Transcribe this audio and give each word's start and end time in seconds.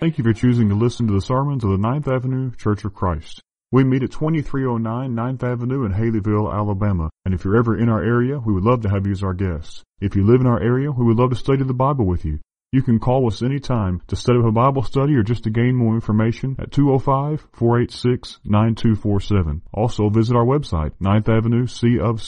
Thank 0.00 0.18
you 0.18 0.24
for 0.24 0.32
choosing 0.32 0.68
to 0.68 0.74
listen 0.74 1.06
to 1.06 1.12
the 1.12 1.20
sermons 1.20 1.64
of 1.64 1.70
the 1.70 1.78
Ninth 1.78 2.08
Avenue 2.08 2.50
Church 2.56 2.84
of 2.84 2.94
Christ. 2.94 3.40
We 3.70 3.84
meet 3.84 4.02
at 4.02 4.12
2309 4.12 5.14
9th 5.14 5.42
Avenue 5.42 5.84
in 5.84 5.92
Haleyville, 5.92 6.52
Alabama, 6.52 7.10
and 7.24 7.34
if 7.34 7.44
you're 7.44 7.56
ever 7.56 7.76
in 7.76 7.88
our 7.88 8.02
area, 8.02 8.38
we 8.38 8.52
would 8.52 8.64
love 8.64 8.82
to 8.82 8.88
have 8.88 9.06
you 9.06 9.12
as 9.12 9.22
our 9.22 9.34
guest. 9.34 9.82
If 10.00 10.14
you 10.14 10.24
live 10.24 10.40
in 10.40 10.46
our 10.46 10.60
area, 10.60 10.90
we 10.90 11.04
would 11.04 11.16
love 11.16 11.30
to 11.30 11.36
study 11.36 11.64
the 11.64 11.74
Bible 11.74 12.06
with 12.06 12.24
you. 12.24 12.40
You 12.74 12.82
can 12.82 12.98
call 12.98 13.26
us 13.28 13.40
anytime 13.40 14.02
to 14.08 14.16
set 14.16 14.34
up 14.34 14.44
a 14.44 14.50
Bible 14.50 14.82
study 14.82 15.14
or 15.14 15.22
just 15.22 15.44
to 15.44 15.50
gain 15.50 15.76
more 15.76 15.94
information 15.94 16.56
at 16.58 16.72
205-486-9247. 16.72 19.60
Also 19.72 20.08
visit 20.08 20.34
our 20.34 20.44
website, 20.44 20.90
9th 21.00 21.28
Avenue 21.28 21.68
C 21.68 22.00
or 22.00 22.18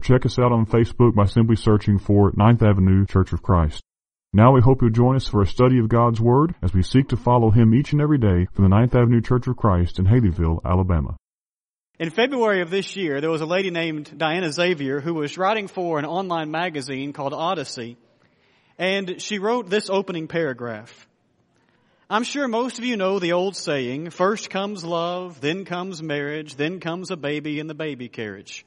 check 0.00 0.26
us 0.26 0.38
out 0.38 0.52
on 0.52 0.66
Facebook 0.66 1.14
by 1.14 1.24
simply 1.24 1.56
searching 1.56 1.98
for 1.98 2.32
9th 2.32 2.60
Avenue 2.60 3.06
Church 3.06 3.32
of 3.32 3.40
Christ. 3.40 3.82
Now 4.34 4.52
we 4.52 4.60
hope 4.60 4.82
you'll 4.82 4.90
join 4.90 5.16
us 5.16 5.26
for 5.26 5.40
a 5.40 5.46
study 5.46 5.78
of 5.78 5.88
God's 5.88 6.20
Word 6.20 6.54
as 6.60 6.74
we 6.74 6.82
seek 6.82 7.08
to 7.08 7.16
follow 7.16 7.50
Him 7.50 7.74
each 7.74 7.92
and 7.92 8.02
every 8.02 8.18
day 8.18 8.48
from 8.52 8.64
the 8.64 8.68
Ninth 8.68 8.94
Avenue 8.94 9.22
Church 9.22 9.46
of 9.46 9.56
Christ 9.56 9.98
in 9.98 10.04
Haleyville, 10.04 10.60
Alabama. 10.62 11.16
In 11.98 12.10
February 12.10 12.60
of 12.60 12.68
this 12.68 12.96
year, 12.96 13.22
there 13.22 13.30
was 13.30 13.40
a 13.40 13.46
lady 13.46 13.70
named 13.70 14.18
Diana 14.18 14.52
Xavier 14.52 15.00
who 15.00 15.14
was 15.14 15.38
writing 15.38 15.68
for 15.68 15.98
an 15.98 16.04
online 16.04 16.50
magazine 16.50 17.14
called 17.14 17.32
Odyssey, 17.32 17.96
and 18.78 19.20
she 19.20 19.38
wrote 19.38 19.70
this 19.70 19.90
opening 19.90 20.28
paragraph. 20.28 21.08
I'm 22.08 22.22
sure 22.22 22.46
most 22.46 22.78
of 22.78 22.84
you 22.84 22.96
know 22.96 23.18
the 23.18 23.32
old 23.32 23.56
saying, 23.56 24.10
first 24.10 24.48
comes 24.48 24.84
love, 24.84 25.40
then 25.40 25.64
comes 25.64 26.02
marriage, 26.02 26.54
then 26.54 26.78
comes 26.78 27.10
a 27.10 27.16
baby 27.16 27.58
in 27.58 27.66
the 27.66 27.74
baby 27.74 28.08
carriage. 28.08 28.64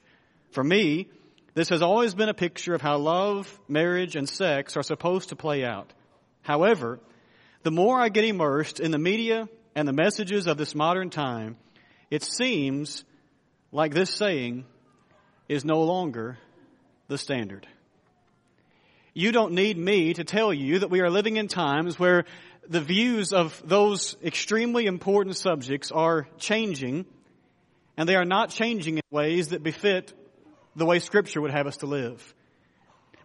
For 0.50 0.62
me, 0.62 1.08
this 1.54 1.70
has 1.70 1.80
always 1.80 2.14
been 2.14 2.28
a 2.28 2.34
picture 2.34 2.74
of 2.74 2.82
how 2.82 2.98
love, 2.98 3.58
marriage, 3.66 4.14
and 4.14 4.28
sex 4.28 4.76
are 4.76 4.82
supposed 4.82 5.30
to 5.30 5.36
play 5.36 5.64
out. 5.64 5.92
However, 6.42 7.00
the 7.62 7.70
more 7.70 7.98
I 7.98 8.10
get 8.10 8.24
immersed 8.24 8.78
in 8.78 8.90
the 8.90 8.98
media 8.98 9.48
and 9.74 9.88
the 9.88 9.92
messages 9.92 10.46
of 10.46 10.58
this 10.58 10.74
modern 10.74 11.08
time, 11.08 11.56
it 12.10 12.22
seems 12.22 13.04
like 13.72 13.94
this 13.94 14.14
saying 14.14 14.66
is 15.48 15.64
no 15.64 15.82
longer 15.82 16.38
the 17.08 17.18
standard. 17.18 17.66
You 19.20 19.32
don't 19.32 19.52
need 19.52 19.76
me 19.76 20.14
to 20.14 20.24
tell 20.24 20.50
you 20.50 20.78
that 20.78 20.88
we 20.88 21.02
are 21.02 21.10
living 21.10 21.36
in 21.36 21.46
times 21.46 21.98
where 21.98 22.24
the 22.66 22.80
views 22.80 23.34
of 23.34 23.62
those 23.62 24.16
extremely 24.24 24.86
important 24.86 25.36
subjects 25.36 25.92
are 25.92 26.26
changing, 26.38 27.04
and 27.98 28.08
they 28.08 28.16
are 28.16 28.24
not 28.24 28.48
changing 28.48 28.96
in 28.96 29.02
ways 29.10 29.48
that 29.48 29.62
befit 29.62 30.14
the 30.74 30.86
way 30.86 31.00
Scripture 31.00 31.42
would 31.42 31.50
have 31.50 31.66
us 31.66 31.76
to 31.78 31.86
live. 31.86 32.34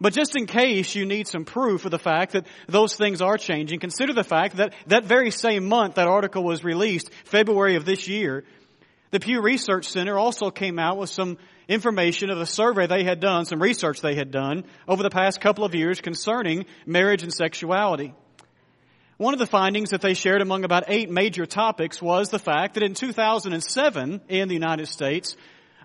But 0.01 0.11
just 0.11 0.35
in 0.35 0.47
case 0.47 0.95
you 0.95 1.05
need 1.05 1.29
some 1.29 1.45
proof 1.45 1.85
of 1.85 1.91
the 1.91 1.97
fact 1.97 2.33
that 2.33 2.45
those 2.67 2.97
things 2.97 3.21
are 3.21 3.37
changing, 3.37 3.79
consider 3.79 4.11
the 4.11 4.25
fact 4.25 4.57
that 4.57 4.73
that 4.87 5.05
very 5.05 5.31
same 5.31 5.65
month 5.65 5.95
that 5.95 6.09
article 6.09 6.43
was 6.43 6.65
released, 6.65 7.09
February 7.23 7.77
of 7.77 7.85
this 7.85 8.09
year, 8.09 8.43
the 9.15 9.21
Pew 9.21 9.39
Research 9.39 9.87
Center 9.87 10.19
also 10.19 10.51
came 10.51 10.77
out 10.77 10.97
with 10.97 11.09
some 11.09 11.37
information 11.69 12.29
of 12.29 12.37
a 12.41 12.45
survey 12.45 12.85
they 12.85 13.05
had 13.05 13.21
done, 13.21 13.45
some 13.45 13.61
research 13.61 14.01
they 14.01 14.13
had 14.13 14.29
done 14.29 14.65
over 14.89 15.03
the 15.03 15.09
past 15.09 15.39
couple 15.39 15.63
of 15.63 15.73
years 15.73 16.01
concerning 16.01 16.65
marriage 16.85 17.23
and 17.23 17.33
sexuality. 17.33 18.13
One 19.15 19.33
of 19.33 19.39
the 19.39 19.47
findings 19.47 19.91
that 19.91 20.01
they 20.01 20.15
shared 20.15 20.41
among 20.41 20.65
about 20.65 20.83
eight 20.89 21.09
major 21.09 21.45
topics 21.45 22.01
was 22.01 22.27
the 22.27 22.39
fact 22.39 22.73
that 22.73 22.83
in 22.83 22.93
2007 22.93 24.21
in 24.27 24.47
the 24.49 24.53
United 24.53 24.87
States, 24.87 25.37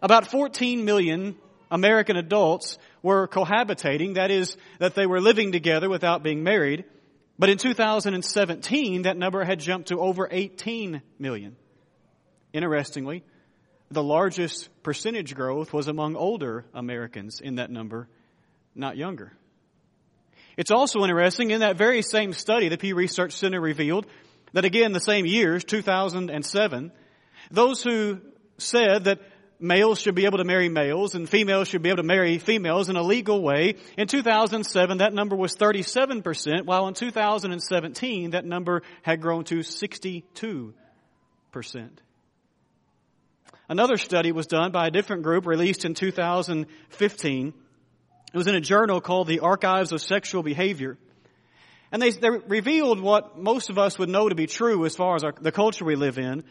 about 0.02 0.26
14 0.26 0.84
million 0.84 1.36
American 1.70 2.16
adults 2.16 2.78
were 3.00 3.28
cohabitating, 3.28 4.14
that 4.14 4.32
is, 4.32 4.56
that 4.80 4.96
they 4.96 5.06
were 5.06 5.20
living 5.20 5.52
together 5.52 5.88
without 5.88 6.24
being 6.24 6.42
married. 6.42 6.84
But 7.38 7.48
in 7.48 7.58
2017, 7.58 9.02
that 9.02 9.16
number 9.16 9.44
had 9.44 9.60
jumped 9.60 9.90
to 9.90 10.00
over 10.00 10.26
18 10.28 11.00
million. 11.20 11.54
Interestingly, 12.52 13.22
the 13.90 14.02
largest 14.02 14.68
percentage 14.82 15.34
growth 15.34 15.72
was 15.72 15.88
among 15.88 16.16
older 16.16 16.64
Americans 16.74 17.40
in 17.40 17.56
that 17.56 17.70
number, 17.70 18.08
not 18.74 18.96
younger. 18.96 19.32
It's 20.56 20.70
also 20.70 21.02
interesting 21.02 21.50
in 21.50 21.60
that 21.60 21.76
very 21.76 22.02
same 22.02 22.32
study, 22.32 22.68
the 22.68 22.78
Pew 22.78 22.94
Research 22.94 23.32
Center 23.32 23.60
revealed 23.60 24.06
that 24.52 24.64
again, 24.64 24.92
the 24.92 25.00
same 25.00 25.26
years, 25.26 25.64
2007, 25.64 26.92
those 27.50 27.82
who 27.82 28.20
said 28.58 29.04
that 29.04 29.20
males 29.60 30.00
should 30.00 30.14
be 30.14 30.24
able 30.24 30.38
to 30.38 30.44
marry 30.44 30.68
males 30.68 31.14
and 31.14 31.28
females 31.28 31.68
should 31.68 31.82
be 31.82 31.88
able 31.88 31.98
to 31.98 32.02
marry 32.02 32.38
females 32.38 32.88
in 32.88 32.96
a 32.96 33.02
legal 33.02 33.42
way. 33.42 33.76
In 33.96 34.08
2007, 34.08 34.98
that 34.98 35.12
number 35.12 35.36
was 35.36 35.54
37%, 35.54 36.64
while 36.64 36.88
in 36.88 36.94
2017, 36.94 38.30
that 38.30 38.44
number 38.44 38.82
had 39.02 39.20
grown 39.20 39.44
to 39.44 39.60
62%. 39.60 40.72
Another 43.70 43.98
study 43.98 44.32
was 44.32 44.48
done 44.48 44.72
by 44.72 44.88
a 44.88 44.90
different 44.90 45.22
group 45.22 45.46
released 45.46 45.84
in 45.84 45.94
2015. 45.94 47.54
It 48.32 48.36
was 48.36 48.48
in 48.48 48.56
a 48.56 48.60
journal 48.60 49.00
called 49.00 49.28
the 49.28 49.38
Archives 49.38 49.92
of 49.92 50.00
Sexual 50.00 50.42
Behavior. 50.42 50.98
And 51.92 52.02
they, 52.02 52.10
they 52.10 52.30
revealed 52.30 52.98
what 52.98 53.38
most 53.38 53.70
of 53.70 53.78
us 53.78 53.96
would 53.96 54.08
know 54.08 54.28
to 54.28 54.34
be 54.34 54.48
true 54.48 54.84
as 54.86 54.96
far 54.96 55.14
as 55.14 55.22
our, 55.22 55.32
the 55.40 55.52
culture 55.52 55.84
we 55.84 55.94
live 55.94 56.18
in. 56.18 56.42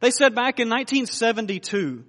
They 0.00 0.10
said 0.10 0.34
back 0.34 0.58
in 0.58 0.68
1972, 0.68 2.02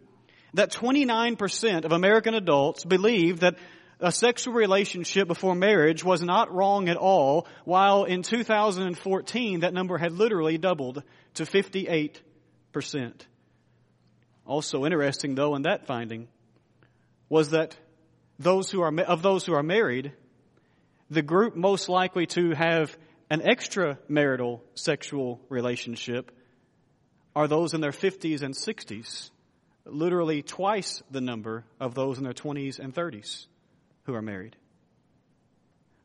that 0.55 0.71
29% 0.71 1.85
of 1.85 1.91
American 1.91 2.33
adults 2.33 2.83
believed 2.83 3.41
that 3.41 3.57
a 3.99 4.11
sexual 4.11 4.55
relationship 4.55 5.27
before 5.27 5.53
marriage 5.53 6.03
was 6.03 6.23
not 6.23 6.51
wrong 6.51 6.89
at 6.89 6.97
all, 6.97 7.45
while 7.65 8.05
in 8.05 8.23
2014 8.23 9.59
that 9.59 9.75
number 9.75 9.99
had 9.99 10.13
literally 10.13 10.57
doubled 10.57 11.03
to 11.35 11.43
58%. 11.43 12.21
Also 14.47 14.85
interesting 14.85 15.35
though 15.35 15.55
in 15.55 15.63
that 15.63 15.85
finding 15.85 16.27
was 17.29 17.49
that 17.49 17.75
those 18.39 18.71
who 18.71 18.81
are, 18.81 18.99
of 19.01 19.21
those 19.21 19.45
who 19.45 19.53
are 19.53 19.63
married, 19.63 20.13
the 21.09 21.21
group 21.21 21.55
most 21.55 21.89
likely 21.89 22.25
to 22.27 22.51
have 22.51 22.97
an 23.29 23.41
extramarital 23.41 24.61
sexual 24.75 25.41
relationship 25.49 26.31
are 27.35 27.47
those 27.47 27.73
in 27.73 27.81
their 27.81 27.91
50s 27.91 28.41
and 28.41 28.55
60s 28.55 29.31
literally 29.85 30.41
twice 30.41 31.03
the 31.11 31.21
number 31.21 31.65
of 31.79 31.93
those 31.93 32.17
in 32.17 32.23
their 32.23 32.33
20s 32.33 32.79
and 32.79 32.93
30s 32.93 33.45
who 34.03 34.13
are 34.13 34.21
married. 34.21 34.55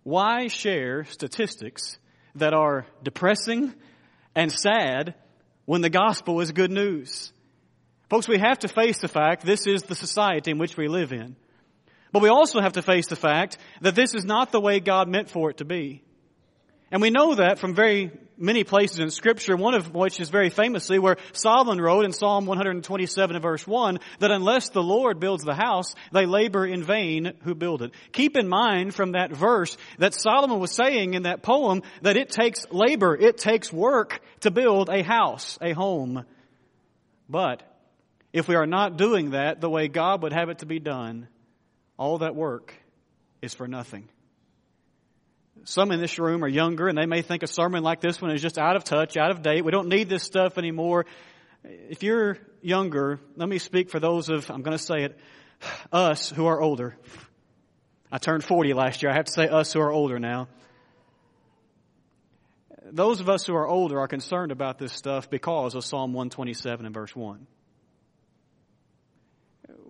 Why 0.02 0.48
share 0.48 1.04
statistics 1.04 1.98
that 2.34 2.54
are 2.54 2.86
depressing 3.02 3.72
and 4.34 4.50
sad 4.50 5.14
when 5.64 5.80
the 5.80 5.90
gospel 5.90 6.40
is 6.40 6.50
good 6.52 6.70
news? 6.70 7.31
Folks, 8.12 8.28
we 8.28 8.38
have 8.38 8.58
to 8.58 8.68
face 8.68 8.98
the 8.98 9.08
fact 9.08 9.42
this 9.42 9.66
is 9.66 9.84
the 9.84 9.94
society 9.94 10.50
in 10.50 10.58
which 10.58 10.76
we 10.76 10.86
live 10.86 11.14
in. 11.14 11.34
But 12.12 12.20
we 12.20 12.28
also 12.28 12.60
have 12.60 12.74
to 12.74 12.82
face 12.82 13.06
the 13.06 13.16
fact 13.16 13.56
that 13.80 13.94
this 13.94 14.14
is 14.14 14.22
not 14.22 14.52
the 14.52 14.60
way 14.60 14.80
God 14.80 15.08
meant 15.08 15.30
for 15.30 15.48
it 15.48 15.56
to 15.56 15.64
be. 15.64 16.02
And 16.90 17.00
we 17.00 17.08
know 17.08 17.36
that 17.36 17.58
from 17.58 17.74
very 17.74 18.10
many 18.36 18.64
places 18.64 18.98
in 18.98 19.10
scripture, 19.10 19.56
one 19.56 19.72
of 19.72 19.94
which 19.94 20.20
is 20.20 20.28
very 20.28 20.50
famously 20.50 20.98
where 20.98 21.16
Solomon 21.32 21.80
wrote 21.80 22.04
in 22.04 22.12
Psalm 22.12 22.44
127 22.44 23.40
verse 23.40 23.66
1 23.66 23.98
that 24.18 24.30
unless 24.30 24.68
the 24.68 24.82
Lord 24.82 25.18
builds 25.18 25.42
the 25.42 25.54
house, 25.54 25.94
they 26.12 26.26
labor 26.26 26.66
in 26.66 26.82
vain 26.82 27.32
who 27.44 27.54
build 27.54 27.80
it. 27.80 27.92
Keep 28.12 28.36
in 28.36 28.46
mind 28.46 28.94
from 28.94 29.12
that 29.12 29.32
verse 29.32 29.78
that 29.96 30.12
Solomon 30.12 30.60
was 30.60 30.72
saying 30.72 31.14
in 31.14 31.22
that 31.22 31.42
poem 31.42 31.80
that 32.02 32.18
it 32.18 32.28
takes 32.28 32.66
labor, 32.70 33.16
it 33.16 33.38
takes 33.38 33.72
work 33.72 34.20
to 34.40 34.50
build 34.50 34.90
a 34.90 35.02
house, 35.02 35.56
a 35.62 35.72
home. 35.72 36.26
But 37.26 37.71
if 38.32 38.48
we 38.48 38.54
are 38.54 38.66
not 38.66 38.96
doing 38.96 39.30
that 39.30 39.60
the 39.60 39.68
way 39.68 39.88
God 39.88 40.22
would 40.22 40.32
have 40.32 40.48
it 40.48 40.58
to 40.58 40.66
be 40.66 40.78
done, 40.78 41.28
all 41.96 42.18
that 42.18 42.34
work 42.34 42.74
is 43.42 43.54
for 43.54 43.68
nothing. 43.68 44.08
Some 45.64 45.92
in 45.92 46.00
this 46.00 46.18
room 46.18 46.42
are 46.42 46.48
younger 46.48 46.88
and 46.88 46.96
they 46.96 47.06
may 47.06 47.22
think 47.22 47.42
a 47.42 47.46
sermon 47.46 47.82
like 47.82 48.00
this 48.00 48.20
one 48.20 48.30
is 48.32 48.42
just 48.42 48.58
out 48.58 48.76
of 48.76 48.84
touch, 48.84 49.16
out 49.16 49.30
of 49.30 49.42
date. 49.42 49.64
We 49.64 49.70
don't 49.70 49.88
need 49.88 50.08
this 50.08 50.22
stuff 50.22 50.58
anymore. 50.58 51.06
If 51.64 52.02
you're 52.02 52.38
younger, 52.62 53.20
let 53.36 53.48
me 53.48 53.58
speak 53.58 53.90
for 53.90 54.00
those 54.00 54.28
of, 54.28 54.50
I'm 54.50 54.62
going 54.62 54.76
to 54.76 54.82
say 54.82 55.04
it, 55.04 55.18
us 55.92 56.30
who 56.30 56.46
are 56.46 56.60
older. 56.60 56.96
I 58.10 58.18
turned 58.18 58.44
40 58.44 58.74
last 58.74 59.02
year. 59.02 59.12
I 59.12 59.14
have 59.14 59.26
to 59.26 59.32
say 59.32 59.48
us 59.48 59.72
who 59.72 59.80
are 59.80 59.92
older 59.92 60.18
now. 60.18 60.48
Those 62.90 63.20
of 63.20 63.28
us 63.28 63.46
who 63.46 63.54
are 63.54 63.66
older 63.66 64.00
are 64.00 64.08
concerned 64.08 64.52
about 64.52 64.78
this 64.78 64.92
stuff 64.92 65.30
because 65.30 65.74
of 65.74 65.84
Psalm 65.84 66.12
127 66.12 66.84
and 66.84 66.94
verse 66.94 67.14
1. 67.14 67.46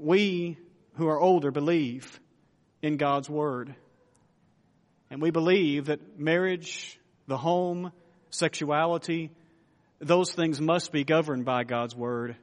We 0.03 0.59
who 0.95 1.07
are 1.07 1.21
older 1.21 1.51
believe 1.51 2.21
in 2.83 2.97
God's 2.97 3.31
Word. 3.31 3.75
And 5.11 5.23
we 5.23 5.31
believe 5.31 5.87
that 5.87 6.19
marriage, 6.19 6.99
the 7.29 7.37
home, 7.37 7.93
sexuality, 8.31 9.31
those 10.01 10.33
things 10.33 10.61
must 10.61 10.91
be 10.91 11.05
governed 11.05 11.45
by 11.45 11.63
God's 11.63 11.95
Word, 11.95 12.37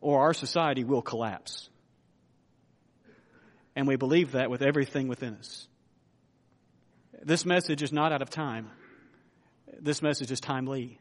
or 0.00 0.22
our 0.22 0.32
society 0.32 0.84
will 0.84 1.02
collapse. 1.02 1.68
And 3.76 3.86
we 3.86 3.96
believe 3.96 4.32
that 4.32 4.50
with 4.50 4.62
everything 4.62 5.08
within 5.08 5.34
us. 5.34 5.68
This 7.22 7.44
message 7.44 7.82
is 7.82 7.92
not 7.92 8.12
out 8.12 8.22
of 8.22 8.30
time. 8.30 8.70
This 9.78 10.00
message 10.00 10.30
is 10.30 10.40
timely. 10.40 10.98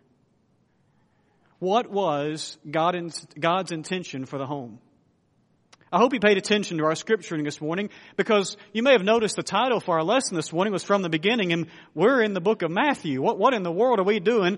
What 1.61 1.91
was 1.91 2.57
God's 2.71 3.71
intention 3.71 4.25
for 4.25 4.39
the 4.39 4.47
home? 4.47 4.79
I 5.91 5.99
hope 5.99 6.11
you 6.11 6.19
paid 6.19 6.39
attention 6.39 6.79
to 6.79 6.85
our 6.85 6.95
scripture 6.95 7.39
this 7.43 7.61
morning 7.61 7.91
because 8.17 8.57
you 8.73 8.81
may 8.81 8.93
have 8.93 9.03
noticed 9.03 9.35
the 9.35 9.43
title 9.43 9.79
for 9.79 9.99
our 9.99 10.03
lesson 10.03 10.35
this 10.35 10.51
morning 10.51 10.73
was 10.73 10.83
from 10.83 11.03
the 11.03 11.09
beginning 11.09 11.53
and 11.53 11.67
we're 11.93 12.23
in 12.23 12.33
the 12.33 12.41
book 12.41 12.63
of 12.63 12.71
Matthew. 12.71 13.21
What, 13.21 13.37
what 13.37 13.53
in 13.53 13.61
the 13.61 13.71
world 13.71 13.99
are 13.99 14.03
we 14.03 14.19
doing? 14.19 14.57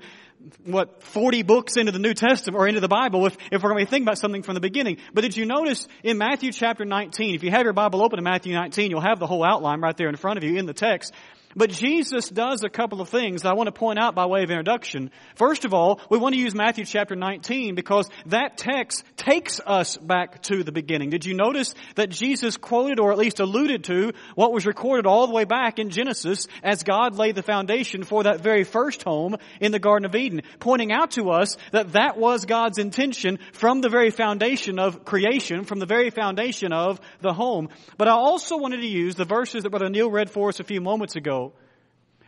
What, 0.63 1.03
40 1.03 1.43
books 1.43 1.75
into 1.75 1.91
the 1.91 1.99
New 1.99 2.13
Testament 2.13 2.57
or 2.57 2.69
into 2.69 2.79
the 2.79 2.87
Bible 2.87 3.25
if, 3.25 3.35
if 3.51 3.61
we're 3.61 3.71
going 3.71 3.83
to 3.83 3.85
be 3.85 3.89
thinking 3.89 4.07
about 4.07 4.17
something 4.17 4.41
from 4.41 4.53
the 4.53 4.61
beginning. 4.61 4.99
But 5.13 5.23
did 5.23 5.35
you 5.35 5.45
notice 5.45 5.89
in 6.03 6.17
Matthew 6.17 6.53
chapter 6.53 6.85
19, 6.85 7.35
if 7.35 7.43
you 7.43 7.51
have 7.51 7.63
your 7.63 7.73
Bible 7.73 8.01
open 8.01 8.17
in 8.17 8.23
Matthew 8.23 8.53
19, 8.53 8.91
you'll 8.91 9.01
have 9.01 9.19
the 9.19 9.27
whole 9.27 9.43
outline 9.43 9.81
right 9.81 9.97
there 9.97 10.07
in 10.07 10.15
front 10.15 10.37
of 10.37 10.45
you 10.45 10.55
in 10.57 10.67
the 10.67 10.73
text. 10.73 11.13
But 11.55 11.69
Jesus 11.69 12.29
does 12.29 12.63
a 12.63 12.69
couple 12.69 13.01
of 13.01 13.09
things 13.09 13.45
I 13.45 13.53
want 13.53 13.67
to 13.67 13.71
point 13.71 13.99
out 13.99 14.15
by 14.15 14.25
way 14.25 14.43
of 14.43 14.49
introduction. 14.49 15.11
First 15.35 15.65
of 15.65 15.73
all, 15.73 16.01
we 16.09 16.17
want 16.17 16.33
to 16.33 16.41
use 16.41 16.55
Matthew 16.55 16.85
chapter 16.85 17.15
19 17.15 17.75
because 17.75 18.09
that 18.27 18.57
text 18.57 19.03
takes 19.17 19.59
us 19.65 19.97
back 19.97 20.41
to 20.43 20.63
the 20.63 20.71
beginning. 20.71 21.09
Did 21.09 21.25
you 21.25 21.33
notice 21.33 21.75
that 21.95 22.09
Jesus 22.09 22.57
quoted 22.57 22.99
or 22.99 23.11
at 23.11 23.17
least 23.17 23.39
alluded 23.39 23.83
to 23.85 24.13
what 24.35 24.53
was 24.53 24.65
recorded 24.65 25.05
all 25.05 25.27
the 25.27 25.33
way 25.33 25.43
back 25.43 25.79
in 25.79 25.89
Genesis 25.89 26.47
as 26.63 26.83
God 26.83 27.15
laid 27.15 27.35
the 27.35 27.43
foundation 27.43 28.03
for 28.03 28.23
that 28.23 28.41
very 28.41 28.63
first 28.63 29.03
home 29.03 29.35
in 29.59 29.71
the 29.71 29.79
Garden 29.79 30.05
of 30.05 30.15
Eden, 30.15 30.41
pointing 30.59 30.91
out 30.91 31.11
to 31.11 31.29
us 31.29 31.57
that 31.71 31.93
that 31.93 32.17
was 32.17 32.45
God's 32.45 32.77
intention 32.77 33.39
from 33.53 33.81
the 33.81 33.89
very 33.89 34.09
foundation 34.09 34.79
of 34.79 35.05
creation, 35.05 35.65
from 35.65 35.79
the 35.79 35.85
very 35.85 36.09
foundation 36.09 36.73
of 36.73 36.99
the 37.21 37.33
home. 37.33 37.69
But 37.97 38.07
I 38.07 38.11
also 38.11 38.57
wanted 38.57 38.81
to 38.81 38.87
use 38.87 39.15
the 39.15 39.25
verses 39.25 39.63
that 39.63 39.69
Brother 39.69 39.89
Neil 39.89 40.09
read 40.09 40.29
for 40.29 40.49
us 40.49 40.59
a 40.59 40.63
few 40.63 40.81
moments 40.81 41.15
ago 41.15 41.42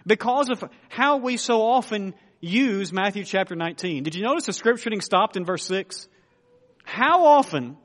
because 0.06 0.50
of 0.50 0.63
how 0.90 1.18
we 1.18 1.38
so 1.38 1.62
often 1.62 2.13
use 2.40 2.94
Matthew 2.94 3.24
chapter 3.24 3.56
19. 3.56 4.04
Did 4.04 4.16
you 4.16 4.24
notice 4.24 4.46
the 4.46 4.54
scripture 4.54 4.90
reading 4.90 5.02
stopped 5.02 5.38
in 5.38 5.46
verse 5.46 5.66
6? 5.66 6.07
How 6.84 7.25
often, 7.25 7.78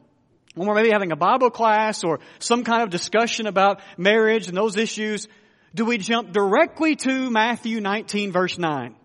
when 0.54 0.68
we're 0.68 0.74
maybe 0.74 0.90
having 0.90 1.12
a 1.12 1.16
Bible 1.16 1.50
class 1.50 2.04
or 2.04 2.20
some 2.38 2.64
kind 2.64 2.82
of 2.82 2.90
discussion 2.90 3.46
about 3.46 3.80
marriage 3.96 4.48
and 4.48 4.56
those 4.56 4.76
issues, 4.76 5.28
do 5.74 5.84
we 5.84 5.98
jump 5.98 6.32
directly 6.32 6.96
to 6.96 7.30
Matthew 7.30 7.80
19 7.80 8.32
verse 8.32 8.58
9? 8.58 8.96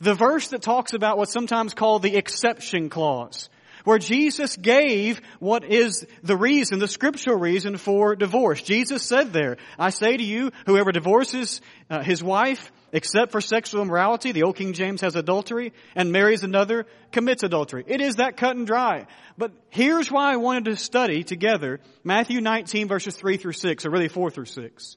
The 0.00 0.14
verse 0.14 0.48
that 0.48 0.62
talks 0.62 0.92
about 0.92 1.16
what's 1.16 1.32
sometimes 1.32 1.74
called 1.74 2.02
the 2.02 2.16
exception 2.16 2.90
clause 2.90 3.48
where 3.86 3.98
Jesus 4.00 4.56
gave 4.56 5.20
what 5.38 5.64
is 5.64 6.04
the 6.24 6.36
reason, 6.36 6.80
the 6.80 6.88
scriptural 6.88 7.38
reason 7.38 7.76
for 7.76 8.16
divorce. 8.16 8.60
Jesus 8.60 9.04
said 9.04 9.32
there, 9.32 9.58
I 9.78 9.90
say 9.90 10.16
to 10.16 10.24
you, 10.24 10.50
whoever 10.66 10.90
divorces 10.90 11.60
uh, 11.88 12.02
his 12.02 12.20
wife, 12.20 12.72
except 12.92 13.30
for 13.30 13.40
sexual 13.40 13.82
immorality, 13.82 14.32
the 14.32 14.42
old 14.42 14.56
King 14.56 14.72
James 14.72 15.02
has 15.02 15.14
adultery, 15.14 15.72
and 15.94 16.10
marries 16.10 16.42
another, 16.42 16.86
commits 17.12 17.44
adultery. 17.44 17.84
It 17.86 18.00
is 18.00 18.16
that 18.16 18.36
cut 18.36 18.56
and 18.56 18.66
dry. 18.66 19.06
But 19.38 19.52
here's 19.68 20.10
why 20.10 20.32
I 20.32 20.36
wanted 20.36 20.64
to 20.64 20.76
study 20.76 21.22
together 21.22 21.78
Matthew 22.02 22.40
19 22.40 22.88
verses 22.88 23.14
3 23.14 23.36
through 23.36 23.52
6, 23.52 23.86
or 23.86 23.90
really 23.90 24.08
4 24.08 24.30
through 24.30 24.46
6. 24.46 24.96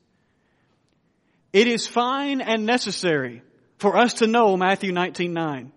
It 1.54 1.68
is 1.68 1.86
fine 1.86 2.42
and 2.42 2.66
necessary 2.66 3.44
for 3.78 3.96
us 3.98 4.16
to 4.16 4.28
know 4.28 4.58
Matthew 4.58 4.92
19 4.92 5.32
9. 5.32 5.72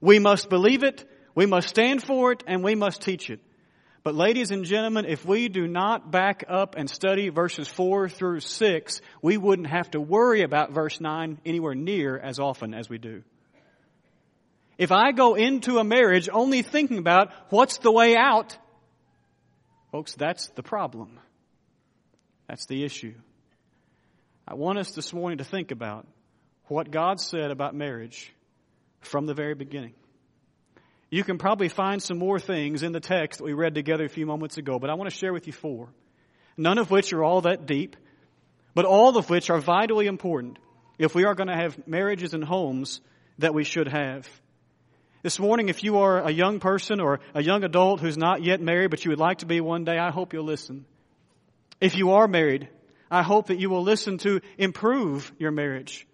We 0.00 0.18
must 0.18 0.48
believe 0.48 0.82
it 0.82 1.08
we 1.34 1.46
must 1.46 1.68
stand 1.68 2.02
for 2.02 2.32
it 2.32 2.42
and 2.46 2.62
we 2.62 2.74
must 2.74 3.02
teach 3.02 3.30
it. 3.30 3.40
But 4.04 4.16
ladies 4.16 4.50
and 4.50 4.64
gentlemen, 4.64 5.04
if 5.06 5.24
we 5.24 5.48
do 5.48 5.68
not 5.68 6.10
back 6.10 6.44
up 6.48 6.74
and 6.76 6.90
study 6.90 7.28
verses 7.28 7.68
4 7.68 8.08
through 8.08 8.40
6, 8.40 9.00
we 9.22 9.36
wouldn't 9.36 9.68
have 9.68 9.92
to 9.92 10.00
worry 10.00 10.42
about 10.42 10.72
verse 10.72 11.00
9 11.00 11.38
anywhere 11.46 11.74
near 11.74 12.18
as 12.18 12.40
often 12.40 12.74
as 12.74 12.88
we 12.88 12.98
do. 12.98 13.22
If 14.76 14.90
I 14.90 15.12
go 15.12 15.36
into 15.36 15.78
a 15.78 15.84
marriage 15.84 16.28
only 16.32 16.62
thinking 16.62 16.98
about 16.98 17.30
what's 17.50 17.78
the 17.78 17.92
way 17.92 18.16
out, 18.16 18.56
folks, 19.92 20.14
that's 20.14 20.48
the 20.48 20.62
problem. 20.64 21.20
That's 22.48 22.66
the 22.66 22.84
issue. 22.84 23.14
I 24.48 24.54
want 24.54 24.78
us 24.78 24.90
this 24.90 25.12
morning 25.12 25.38
to 25.38 25.44
think 25.44 25.70
about 25.70 26.08
what 26.66 26.90
God 26.90 27.20
said 27.20 27.52
about 27.52 27.76
marriage 27.76 28.34
from 29.00 29.26
the 29.26 29.34
very 29.34 29.54
beginning. 29.54 29.94
You 31.12 31.22
can 31.24 31.36
probably 31.36 31.68
find 31.68 32.02
some 32.02 32.16
more 32.18 32.38
things 32.38 32.82
in 32.82 32.92
the 32.92 32.98
text 32.98 33.38
that 33.38 33.44
we 33.44 33.52
read 33.52 33.74
together 33.74 34.06
a 34.06 34.08
few 34.08 34.24
moments 34.24 34.56
ago, 34.56 34.78
but 34.78 34.88
I 34.88 34.94
want 34.94 35.10
to 35.10 35.14
share 35.14 35.34
with 35.34 35.46
you 35.46 35.52
four. 35.52 35.90
None 36.56 36.78
of 36.78 36.90
which 36.90 37.12
are 37.12 37.22
all 37.22 37.42
that 37.42 37.66
deep, 37.66 37.96
but 38.74 38.86
all 38.86 39.18
of 39.18 39.28
which 39.28 39.50
are 39.50 39.60
vitally 39.60 40.06
important 40.06 40.58
if 40.98 41.14
we 41.14 41.26
are 41.26 41.34
going 41.34 41.48
to 41.48 41.54
have 41.54 41.86
marriages 41.86 42.32
and 42.32 42.42
homes 42.42 43.02
that 43.36 43.52
we 43.52 43.62
should 43.62 43.88
have. 43.88 44.26
This 45.22 45.38
morning, 45.38 45.68
if 45.68 45.84
you 45.84 45.98
are 45.98 46.26
a 46.26 46.32
young 46.32 46.60
person 46.60 46.98
or 46.98 47.20
a 47.34 47.42
young 47.42 47.62
adult 47.62 48.00
who's 48.00 48.16
not 48.16 48.42
yet 48.42 48.62
married, 48.62 48.88
but 48.88 49.04
you 49.04 49.10
would 49.10 49.20
like 49.20 49.40
to 49.40 49.46
be 49.46 49.60
one 49.60 49.84
day, 49.84 49.98
I 49.98 50.10
hope 50.10 50.32
you'll 50.32 50.46
listen. 50.46 50.86
If 51.78 51.94
you 51.94 52.12
are 52.12 52.26
married, 52.26 52.70
I 53.10 53.22
hope 53.22 53.48
that 53.48 53.60
you 53.60 53.68
will 53.68 53.82
listen 53.82 54.16
to 54.18 54.40
improve 54.56 55.30
your 55.38 55.50
marriage. 55.50 56.06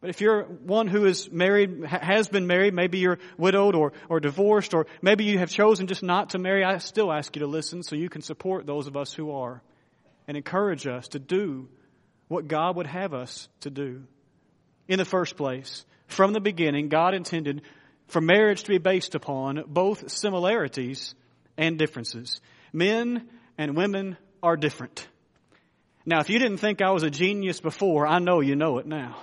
But 0.00 0.08
if 0.08 0.22
you're 0.22 0.44
one 0.44 0.86
who 0.86 1.04
is 1.04 1.30
married, 1.30 1.84
has 1.84 2.28
been 2.28 2.46
married, 2.46 2.72
maybe 2.72 2.98
you're 2.98 3.18
widowed 3.36 3.74
or, 3.74 3.92
or 4.08 4.18
divorced, 4.18 4.72
or 4.72 4.86
maybe 5.02 5.24
you 5.24 5.38
have 5.38 5.50
chosen 5.50 5.86
just 5.86 6.02
not 6.02 6.30
to 6.30 6.38
marry, 6.38 6.64
I 6.64 6.78
still 6.78 7.12
ask 7.12 7.36
you 7.36 7.40
to 7.40 7.46
listen 7.46 7.82
so 7.82 7.96
you 7.96 8.08
can 8.08 8.22
support 8.22 8.64
those 8.64 8.86
of 8.86 8.96
us 8.96 9.12
who 9.12 9.32
are 9.32 9.62
and 10.26 10.38
encourage 10.38 10.86
us 10.86 11.08
to 11.08 11.18
do 11.18 11.68
what 12.28 12.48
God 12.48 12.76
would 12.76 12.86
have 12.86 13.12
us 13.12 13.48
to 13.60 13.70
do. 13.70 14.04
In 14.88 14.98
the 14.98 15.04
first 15.04 15.36
place, 15.36 15.84
from 16.06 16.32
the 16.32 16.40
beginning, 16.40 16.88
God 16.88 17.14
intended 17.14 17.62
for 18.08 18.20
marriage 18.20 18.62
to 18.62 18.70
be 18.70 18.78
based 18.78 19.14
upon 19.14 19.64
both 19.66 20.10
similarities 20.10 21.14
and 21.58 21.78
differences. 21.78 22.40
Men 22.72 23.28
and 23.58 23.76
women 23.76 24.16
are 24.42 24.56
different. 24.56 25.06
Now, 26.06 26.20
if 26.20 26.30
you 26.30 26.38
didn't 26.38 26.58
think 26.58 26.80
I 26.80 26.90
was 26.92 27.02
a 27.02 27.10
genius 27.10 27.60
before, 27.60 28.06
I 28.06 28.18
know 28.18 28.40
you 28.40 28.56
know 28.56 28.78
it 28.78 28.86
now. 28.86 29.16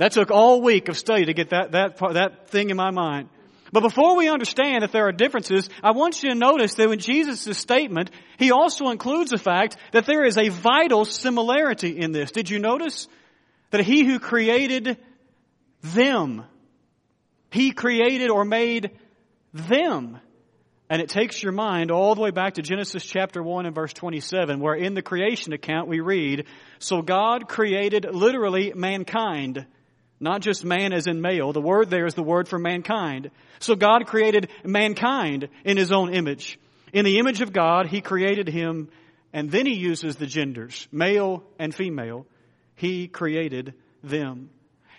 That 0.00 0.12
took 0.12 0.30
all 0.30 0.62
week 0.62 0.88
of 0.88 0.96
study 0.96 1.26
to 1.26 1.34
get 1.34 1.50
that, 1.50 1.72
that, 1.72 1.98
that 2.14 2.48
thing 2.48 2.70
in 2.70 2.76
my 2.78 2.90
mind. 2.90 3.28
But 3.70 3.82
before 3.82 4.16
we 4.16 4.30
understand 4.30 4.82
that 4.82 4.92
there 4.92 5.06
are 5.06 5.12
differences, 5.12 5.68
I 5.82 5.90
want 5.90 6.22
you 6.22 6.30
to 6.30 6.34
notice 6.34 6.72
that 6.72 6.90
in 6.90 6.98
Jesus' 6.98 7.58
statement, 7.58 8.10
he 8.38 8.50
also 8.50 8.88
includes 8.88 9.30
the 9.30 9.36
fact 9.36 9.76
that 9.92 10.06
there 10.06 10.24
is 10.24 10.38
a 10.38 10.48
vital 10.48 11.04
similarity 11.04 11.98
in 11.98 12.12
this. 12.12 12.30
Did 12.30 12.48
you 12.48 12.58
notice? 12.58 13.08
That 13.72 13.84
he 13.84 14.04
who 14.04 14.18
created 14.18 14.96
them, 15.82 16.46
he 17.50 17.72
created 17.72 18.30
or 18.30 18.46
made 18.46 18.92
them. 19.52 20.18
And 20.88 21.02
it 21.02 21.10
takes 21.10 21.42
your 21.42 21.52
mind 21.52 21.90
all 21.90 22.14
the 22.14 22.22
way 22.22 22.30
back 22.30 22.54
to 22.54 22.62
Genesis 22.62 23.04
chapter 23.04 23.42
1 23.42 23.66
and 23.66 23.74
verse 23.74 23.92
27, 23.92 24.60
where 24.60 24.74
in 24.74 24.94
the 24.94 25.02
creation 25.02 25.52
account 25.52 25.88
we 25.88 26.00
read, 26.00 26.46
So 26.78 27.02
God 27.02 27.48
created 27.48 28.06
literally 28.10 28.72
mankind 28.74 29.66
not 30.20 30.42
just 30.42 30.64
man 30.64 30.92
as 30.92 31.06
in 31.06 31.20
male. 31.20 31.52
The 31.52 31.60
word 31.60 31.90
there 31.90 32.06
is 32.06 32.14
the 32.14 32.22
word 32.22 32.46
for 32.46 32.58
mankind. 32.58 33.30
So 33.58 33.74
God 33.74 34.06
created 34.06 34.50
mankind 34.64 35.48
in 35.64 35.76
His 35.76 35.90
own 35.90 36.12
image. 36.14 36.58
In 36.92 37.04
the 37.04 37.18
image 37.18 37.40
of 37.40 37.52
God, 37.52 37.86
He 37.86 38.00
created 38.00 38.48
him, 38.48 38.90
and 39.32 39.50
then 39.50 39.66
He 39.66 39.74
uses 39.74 40.16
the 40.16 40.26
genders, 40.26 40.86
male 40.92 41.42
and 41.58 41.74
female. 41.74 42.26
He 42.74 43.08
created 43.08 43.74
them. 44.02 44.50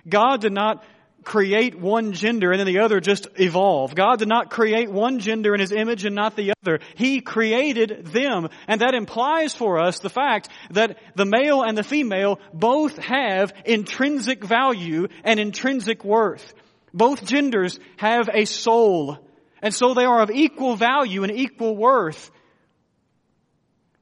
God 0.08 0.42
did 0.42 0.54
not 0.54 0.84
create 1.24 1.80
one 1.80 2.14
gender 2.14 2.52
and 2.52 2.60
then 2.60 2.68
the 2.68 2.80
other 2.80 3.00
just 3.00 3.28
evolve. 3.36 3.96
God 3.96 4.20
did 4.20 4.28
not 4.28 4.50
create 4.50 4.92
one 4.92 5.20
gender 5.20 5.54
in 5.54 5.60
His 5.60 5.72
image 5.72 6.06
and 6.06 6.16
not 6.16 6.36
the 6.36 6.54
other. 6.62 6.80
He 6.96 7.22
created 7.22 8.08
them. 8.08 8.50
And 8.68 8.82
that 8.82 8.96
implies 8.96 9.54
for 9.54 9.80
us 9.80 10.00
the 10.00 10.10
fact 10.10 10.50
that 10.72 10.98
the 11.16 11.26
male 11.26 11.62
and 11.62 11.78
the 11.78 11.84
female 11.84 12.40
both 12.54 12.98
have 12.98 13.54
intrinsic 13.66 14.44
value 14.44 15.08
and 15.24 15.40
intrinsic 15.40 16.04
worth. 16.04 16.54
Both 16.94 17.26
genders 17.26 17.80
have 17.98 18.30
a 18.34 18.46
soul. 18.46 19.18
And 19.62 19.74
so 19.74 19.94
they 19.94 20.06
are 20.06 20.22
of 20.22 20.32
equal 20.32 20.76
value 20.76 21.24
and 21.24 21.32
equal 21.32 21.76
worth. 21.76 22.32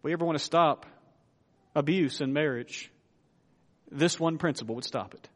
We 0.01 0.13
ever 0.13 0.25
want 0.25 0.37
to 0.37 0.43
stop 0.43 0.85
abuse 1.75 2.21
in 2.21 2.33
marriage, 2.33 2.91
this 3.91 4.19
one 4.19 4.37
principle 4.37 4.75
would 4.75 4.85
stop 4.85 5.13
it. 5.13 5.27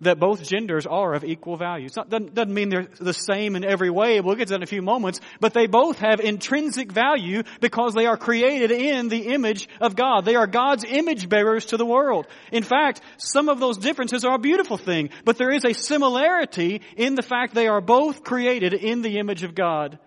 That 0.00 0.18
both 0.18 0.42
genders 0.42 0.86
are 0.86 1.14
of 1.14 1.24
equal 1.24 1.56
value. 1.56 1.86
It 1.86 1.94
doesn't, 1.94 2.34
doesn't 2.34 2.52
mean 2.52 2.68
they're 2.68 2.88
the 3.00 3.12
same 3.12 3.56
in 3.56 3.64
every 3.64 3.90
way. 3.90 4.20
We'll 4.20 4.36
get 4.36 4.48
to 4.48 4.52
that 4.52 4.56
in 4.56 4.62
a 4.62 4.66
few 4.66 4.82
moments. 4.82 5.20
But 5.40 5.54
they 5.54 5.66
both 5.66 5.98
have 5.98 6.20
intrinsic 6.20 6.92
value 6.92 7.42
because 7.60 7.94
they 7.94 8.06
are 8.06 8.16
created 8.16 8.70
in 8.70 9.08
the 9.08 9.32
image 9.34 9.68
of 9.80 9.96
God. 9.96 10.24
They 10.24 10.34
are 10.34 10.46
God's 10.46 10.84
image 10.84 11.28
bearers 11.28 11.66
to 11.66 11.76
the 11.76 11.86
world. 11.86 12.26
In 12.52 12.62
fact, 12.62 13.00
some 13.18 13.48
of 13.48 13.60
those 13.60 13.78
differences 13.78 14.24
are 14.24 14.34
a 14.34 14.38
beautiful 14.38 14.76
thing, 14.76 15.10
but 15.24 15.38
there 15.38 15.50
is 15.50 15.64
a 15.64 15.72
similarity 15.72 16.82
in 16.96 17.14
the 17.14 17.22
fact 17.22 17.54
they 17.54 17.68
are 17.68 17.80
both 17.80 18.22
created 18.22 18.74
in 18.74 19.02
the 19.02 19.18
image 19.18 19.42
of 19.42 19.54
God. 19.54 19.98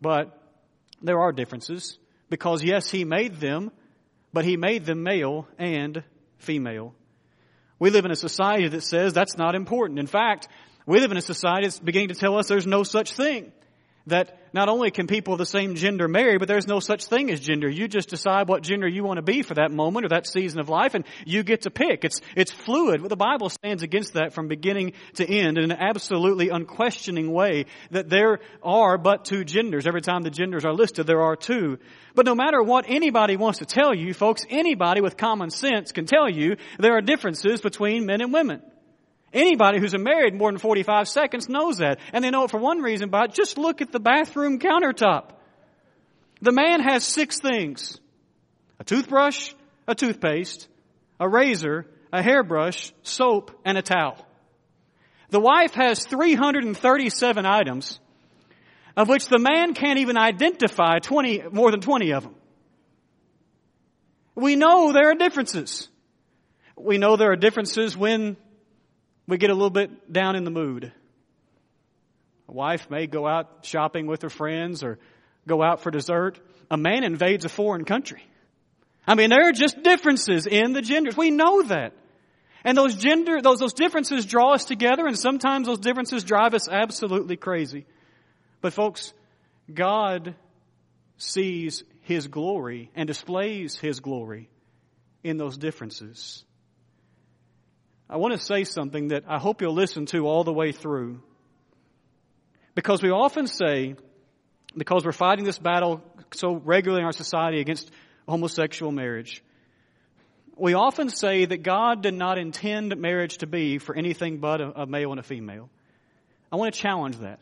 But 0.00 0.36
there 1.02 1.20
are 1.20 1.32
differences 1.32 1.98
because 2.28 2.62
yes, 2.62 2.90
He 2.90 3.04
made 3.04 3.36
them, 3.36 3.70
but 4.32 4.44
He 4.44 4.56
made 4.56 4.86
them 4.86 5.02
male 5.02 5.48
and 5.58 6.02
female. 6.38 6.94
We 7.80 7.90
live 7.90 8.04
in 8.04 8.12
a 8.12 8.16
society 8.16 8.68
that 8.68 8.82
says 8.84 9.12
that's 9.12 9.36
not 9.36 9.56
important. 9.56 9.98
In 9.98 10.06
fact, 10.06 10.46
we 10.86 11.00
live 11.00 11.10
in 11.10 11.16
a 11.16 11.22
society 11.22 11.66
that's 11.66 11.80
beginning 11.80 12.08
to 12.08 12.14
tell 12.14 12.38
us 12.38 12.46
there's 12.46 12.66
no 12.66 12.84
such 12.84 13.14
thing. 13.14 13.50
That 14.06 14.39
not 14.52 14.68
only 14.68 14.90
can 14.90 15.06
people 15.06 15.34
of 15.34 15.38
the 15.38 15.46
same 15.46 15.74
gender 15.74 16.08
marry, 16.08 16.38
but 16.38 16.48
there's 16.48 16.66
no 16.66 16.80
such 16.80 17.06
thing 17.06 17.30
as 17.30 17.40
gender. 17.40 17.68
You 17.68 17.88
just 17.88 18.08
decide 18.08 18.48
what 18.48 18.62
gender 18.62 18.88
you 18.88 19.04
want 19.04 19.18
to 19.18 19.22
be 19.22 19.42
for 19.42 19.54
that 19.54 19.70
moment 19.70 20.06
or 20.06 20.08
that 20.10 20.26
season 20.26 20.60
of 20.60 20.68
life, 20.68 20.94
and 20.94 21.04
you 21.24 21.42
get 21.42 21.62
to 21.62 21.70
pick. 21.70 22.04
It's, 22.04 22.20
it's 22.36 22.52
fluid. 22.52 23.02
The 23.08 23.16
Bible 23.16 23.50
stands 23.50 23.82
against 23.82 24.14
that 24.14 24.32
from 24.32 24.48
beginning 24.48 24.92
to 25.14 25.28
end 25.28 25.58
in 25.58 25.70
an 25.70 25.78
absolutely 25.78 26.48
unquestioning 26.48 27.32
way 27.32 27.66
that 27.90 28.08
there 28.08 28.40
are 28.62 28.98
but 28.98 29.24
two 29.24 29.44
genders. 29.44 29.86
Every 29.86 30.02
time 30.02 30.22
the 30.22 30.30
genders 30.30 30.64
are 30.64 30.74
listed, 30.74 31.06
there 31.06 31.22
are 31.22 31.36
two. 31.36 31.78
But 32.14 32.26
no 32.26 32.34
matter 32.34 32.62
what 32.62 32.86
anybody 32.88 33.36
wants 33.36 33.60
to 33.60 33.66
tell 33.66 33.94
you, 33.94 34.14
folks, 34.14 34.44
anybody 34.48 35.00
with 35.00 35.16
common 35.16 35.50
sense 35.50 35.92
can 35.92 36.06
tell 36.06 36.28
you 36.28 36.56
there 36.78 36.96
are 36.96 37.00
differences 37.00 37.60
between 37.60 38.06
men 38.06 38.20
and 38.20 38.32
women. 38.32 38.62
Anybody 39.32 39.78
who's 39.78 39.96
married 39.96 40.34
more 40.34 40.50
than 40.50 40.58
45 40.58 41.08
seconds 41.08 41.48
knows 41.48 41.78
that. 41.78 42.00
And 42.12 42.24
they 42.24 42.30
know 42.30 42.44
it 42.44 42.50
for 42.50 42.58
one 42.58 42.80
reason, 42.80 43.10
but 43.10 43.32
just 43.32 43.58
look 43.58 43.80
at 43.80 43.92
the 43.92 44.00
bathroom 44.00 44.58
countertop. 44.58 45.30
The 46.42 46.52
man 46.52 46.80
has 46.80 47.04
six 47.04 47.38
things. 47.38 48.00
A 48.80 48.84
toothbrush, 48.84 49.52
a 49.86 49.94
toothpaste, 49.94 50.68
a 51.20 51.28
razor, 51.28 51.86
a 52.12 52.22
hairbrush, 52.22 52.92
soap, 53.02 53.52
and 53.64 53.78
a 53.78 53.82
towel. 53.82 54.26
The 55.28 55.40
wife 55.40 55.74
has 55.74 56.04
337 56.06 57.46
items, 57.46 58.00
of 58.96 59.08
which 59.08 59.28
the 59.28 59.38
man 59.38 59.74
can't 59.74 60.00
even 60.00 60.18
identify 60.18 60.98
20, 60.98 61.44
more 61.52 61.70
than 61.70 61.80
20 61.80 62.12
of 62.12 62.24
them. 62.24 62.34
We 64.34 64.56
know 64.56 64.92
there 64.92 65.10
are 65.10 65.14
differences. 65.14 65.88
We 66.76 66.98
know 66.98 67.16
there 67.16 67.30
are 67.30 67.36
differences 67.36 67.96
when 67.96 68.36
we 69.30 69.38
get 69.38 69.50
a 69.50 69.54
little 69.54 69.70
bit 69.70 70.12
down 70.12 70.36
in 70.36 70.44
the 70.44 70.50
mood. 70.50 70.92
A 72.48 72.52
wife 72.52 72.90
may 72.90 73.06
go 73.06 73.26
out 73.26 73.60
shopping 73.62 74.06
with 74.06 74.22
her 74.22 74.28
friends 74.28 74.82
or 74.82 74.98
go 75.46 75.62
out 75.62 75.80
for 75.80 75.90
dessert. 75.90 76.40
A 76.70 76.76
man 76.76 77.04
invades 77.04 77.44
a 77.44 77.48
foreign 77.48 77.84
country. 77.84 78.22
I 79.06 79.14
mean, 79.14 79.30
there 79.30 79.48
are 79.48 79.52
just 79.52 79.82
differences 79.82 80.46
in 80.46 80.72
the 80.72 80.82
genders. 80.82 81.16
We 81.16 81.30
know 81.30 81.62
that. 81.62 81.92
And 82.64 82.76
those 82.76 82.96
gender, 82.96 83.40
those, 83.40 83.60
those 83.60 83.72
differences 83.72 84.26
draw 84.26 84.52
us 84.52 84.64
together 84.64 85.06
and 85.06 85.18
sometimes 85.18 85.66
those 85.66 85.78
differences 85.78 86.24
drive 86.24 86.52
us 86.54 86.68
absolutely 86.68 87.36
crazy. 87.36 87.86
But 88.60 88.72
folks, 88.72 89.14
God 89.72 90.34
sees 91.16 91.84
His 92.02 92.26
glory 92.26 92.90
and 92.94 93.06
displays 93.06 93.78
His 93.78 94.00
glory 94.00 94.50
in 95.22 95.38
those 95.38 95.56
differences. 95.56 96.44
I 98.10 98.16
want 98.16 98.34
to 98.36 98.44
say 98.44 98.64
something 98.64 99.08
that 99.08 99.22
I 99.28 99.38
hope 99.38 99.62
you'll 99.62 99.74
listen 99.74 100.04
to 100.06 100.26
all 100.26 100.42
the 100.42 100.52
way 100.52 100.72
through. 100.72 101.22
Because 102.74 103.02
we 103.02 103.10
often 103.10 103.46
say, 103.46 103.94
because 104.76 105.04
we're 105.04 105.12
fighting 105.12 105.44
this 105.44 105.60
battle 105.60 106.02
so 106.34 106.54
regularly 106.54 107.02
in 107.02 107.06
our 107.06 107.12
society 107.12 107.60
against 107.60 107.88
homosexual 108.26 108.90
marriage, 108.90 109.44
we 110.56 110.74
often 110.74 111.08
say 111.08 111.44
that 111.44 111.62
God 111.62 112.02
did 112.02 112.14
not 112.14 112.36
intend 112.36 112.96
marriage 112.96 113.38
to 113.38 113.46
be 113.46 113.78
for 113.78 113.94
anything 113.94 114.38
but 114.38 114.60
a, 114.60 114.82
a 114.82 114.86
male 114.86 115.12
and 115.12 115.20
a 115.20 115.22
female. 115.22 115.70
I 116.50 116.56
want 116.56 116.74
to 116.74 116.80
challenge 116.80 117.18
that. 117.18 117.38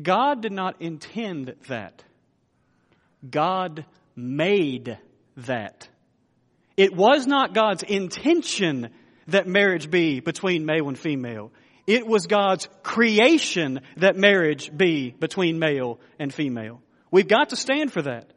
God 0.00 0.40
did 0.40 0.52
not 0.52 0.80
intend 0.80 1.56
that. 1.66 2.04
God 3.28 3.84
made 4.14 4.98
that. 5.38 5.88
It 6.78 6.94
was 6.94 7.26
not 7.26 7.54
God's 7.54 7.82
intention 7.82 8.90
that 9.26 9.48
marriage 9.48 9.90
be 9.90 10.20
between 10.20 10.64
male 10.64 10.86
and 10.86 10.96
female. 10.96 11.50
It 11.88 12.06
was 12.06 12.28
God's 12.28 12.68
creation 12.84 13.80
that 13.96 14.14
marriage 14.14 14.70
be 14.74 15.10
between 15.10 15.58
male 15.58 15.98
and 16.20 16.32
female. 16.32 16.80
We've 17.10 17.26
got 17.26 17.48
to 17.48 17.56
stand 17.56 17.92
for 17.92 18.02
that. 18.02 18.30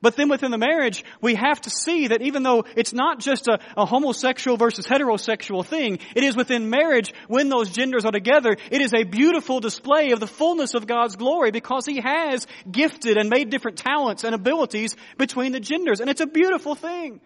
But 0.00 0.14
then 0.14 0.28
within 0.28 0.52
the 0.52 0.56
marriage, 0.56 1.04
we 1.20 1.34
have 1.34 1.60
to 1.62 1.70
see 1.70 2.06
that 2.06 2.22
even 2.22 2.44
though 2.44 2.64
it's 2.76 2.92
not 2.92 3.18
just 3.18 3.48
a, 3.48 3.58
a, 3.76 3.84
homosexual 3.84 4.56
versus 4.56 4.86
heterosexual 4.86 5.66
thing, 5.66 5.98
it 6.14 6.22
is 6.22 6.36
within 6.36 6.70
marriage, 6.70 7.12
when 7.26 7.48
those 7.48 7.70
genders 7.70 8.04
are 8.04 8.12
together, 8.12 8.56
it 8.70 8.80
is 8.80 8.94
a 8.94 9.02
beautiful 9.02 9.58
display 9.58 10.12
of 10.12 10.20
the 10.20 10.28
fullness 10.28 10.74
of 10.74 10.86
God's 10.86 11.16
glory 11.16 11.50
because 11.50 11.86
He 11.86 12.00
has 12.00 12.46
gifted 12.70 13.18
and 13.18 13.28
made 13.28 13.50
different 13.50 13.78
talents 13.78 14.22
and 14.22 14.34
abilities 14.34 14.94
between 15.18 15.50
the 15.50 15.60
genders. 15.60 16.00
And 16.00 16.08
it's 16.08 16.22
a 16.22 16.26
beautiful 16.26 16.76
thing 16.76 17.20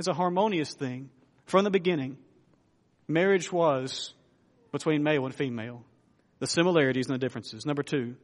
is 0.00 0.08
a 0.08 0.14
harmonious 0.14 0.72
thing. 0.72 1.10
From 1.44 1.64
the 1.64 1.70
beginning, 1.70 2.16
marriage 3.06 3.52
was 3.52 4.14
between 4.72 5.02
male 5.02 5.26
and 5.26 5.34
female. 5.34 5.84
The 6.38 6.46
similarities 6.46 7.06
and 7.06 7.14
the 7.14 7.18
differences. 7.18 7.66
Number 7.66 7.82
two, 7.82 8.16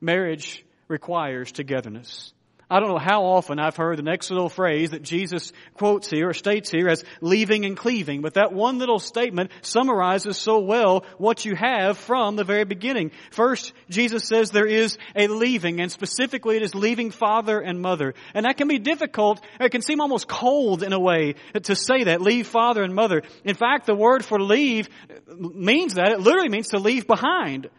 marriage 0.00 0.64
requires 0.86 1.50
togetherness. 1.50 2.32
I 2.70 2.80
don't 2.80 2.90
know 2.90 2.98
how 2.98 3.24
often 3.24 3.58
I've 3.58 3.76
heard 3.76 3.96
the 3.96 4.02
next 4.02 4.30
little 4.30 4.50
phrase 4.50 4.90
that 4.90 5.02
Jesus 5.02 5.52
quotes 5.74 6.10
here 6.10 6.28
or 6.28 6.34
states 6.34 6.70
here 6.70 6.88
as 6.88 7.02
leaving 7.22 7.64
and 7.64 7.74
cleaving, 7.74 8.20
but 8.20 8.34
that 8.34 8.52
one 8.52 8.78
little 8.78 8.98
statement 8.98 9.50
summarizes 9.62 10.36
so 10.36 10.58
well 10.58 11.06
what 11.16 11.46
you 11.46 11.54
have 11.56 11.96
from 11.96 12.36
the 12.36 12.44
very 12.44 12.64
beginning. 12.64 13.12
First, 13.30 13.72
Jesus 13.88 14.24
says 14.24 14.50
there 14.50 14.66
is 14.66 14.98
a 15.16 15.28
leaving, 15.28 15.80
and 15.80 15.90
specifically 15.90 16.56
it 16.56 16.62
is 16.62 16.74
leaving 16.74 17.10
father 17.10 17.58
and 17.58 17.80
mother. 17.80 18.12
And 18.34 18.44
that 18.44 18.58
can 18.58 18.68
be 18.68 18.78
difficult, 18.78 19.40
it 19.58 19.70
can 19.70 19.80
seem 19.80 20.02
almost 20.02 20.28
cold 20.28 20.82
in 20.82 20.92
a 20.92 21.00
way 21.00 21.36
to 21.62 21.74
say 21.74 22.04
that, 22.04 22.20
leave 22.20 22.46
father 22.46 22.82
and 22.82 22.94
mother. 22.94 23.22
In 23.44 23.54
fact, 23.54 23.86
the 23.86 23.94
word 23.94 24.26
for 24.26 24.38
leave 24.38 24.90
means 25.38 25.94
that, 25.94 26.12
it 26.12 26.20
literally 26.20 26.50
means 26.50 26.68
to 26.68 26.78
leave 26.78 27.06
behind. 27.06 27.70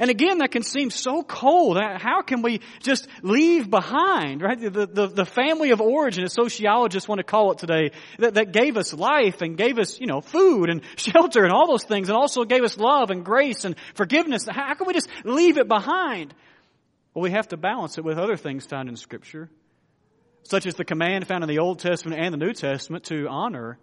And 0.00 0.08
again, 0.08 0.38
that 0.38 0.50
can 0.50 0.62
seem 0.62 0.88
so 0.88 1.22
cold. 1.22 1.78
How 1.78 2.22
can 2.22 2.40
we 2.40 2.62
just 2.80 3.06
leave 3.22 3.68
behind, 3.68 4.40
right? 4.40 4.58
The, 4.58 4.86
the, 4.86 5.06
the 5.08 5.24
family 5.26 5.72
of 5.72 5.82
origin, 5.82 6.24
as 6.24 6.32
sociologists 6.32 7.06
want 7.06 7.18
to 7.18 7.22
call 7.22 7.52
it 7.52 7.58
today, 7.58 7.90
that, 8.18 8.34
that 8.34 8.50
gave 8.52 8.78
us 8.78 8.94
life 8.94 9.42
and 9.42 9.58
gave 9.58 9.78
us, 9.78 10.00
you 10.00 10.06
know, 10.06 10.22
food 10.22 10.70
and 10.70 10.80
shelter 10.96 11.44
and 11.44 11.52
all 11.52 11.66
those 11.66 11.84
things 11.84 12.08
and 12.08 12.16
also 12.16 12.44
gave 12.44 12.64
us 12.64 12.78
love 12.78 13.10
and 13.10 13.26
grace 13.26 13.66
and 13.66 13.76
forgiveness. 13.92 14.48
How 14.50 14.72
can 14.72 14.86
we 14.86 14.94
just 14.94 15.10
leave 15.22 15.58
it 15.58 15.68
behind? 15.68 16.32
Well, 17.12 17.22
we 17.22 17.32
have 17.32 17.48
to 17.48 17.58
balance 17.58 17.98
it 17.98 18.04
with 18.04 18.16
other 18.16 18.38
things 18.38 18.64
found 18.64 18.88
in 18.88 18.96
scripture, 18.96 19.50
such 20.44 20.64
as 20.64 20.76
the 20.76 20.84
command 20.84 21.26
found 21.26 21.44
in 21.44 21.48
the 21.50 21.58
Old 21.58 21.78
Testament 21.78 22.18
and 22.18 22.32
the 22.32 22.38
New 22.38 22.54
Testament 22.54 23.04
to 23.04 23.28
honor 23.28 23.78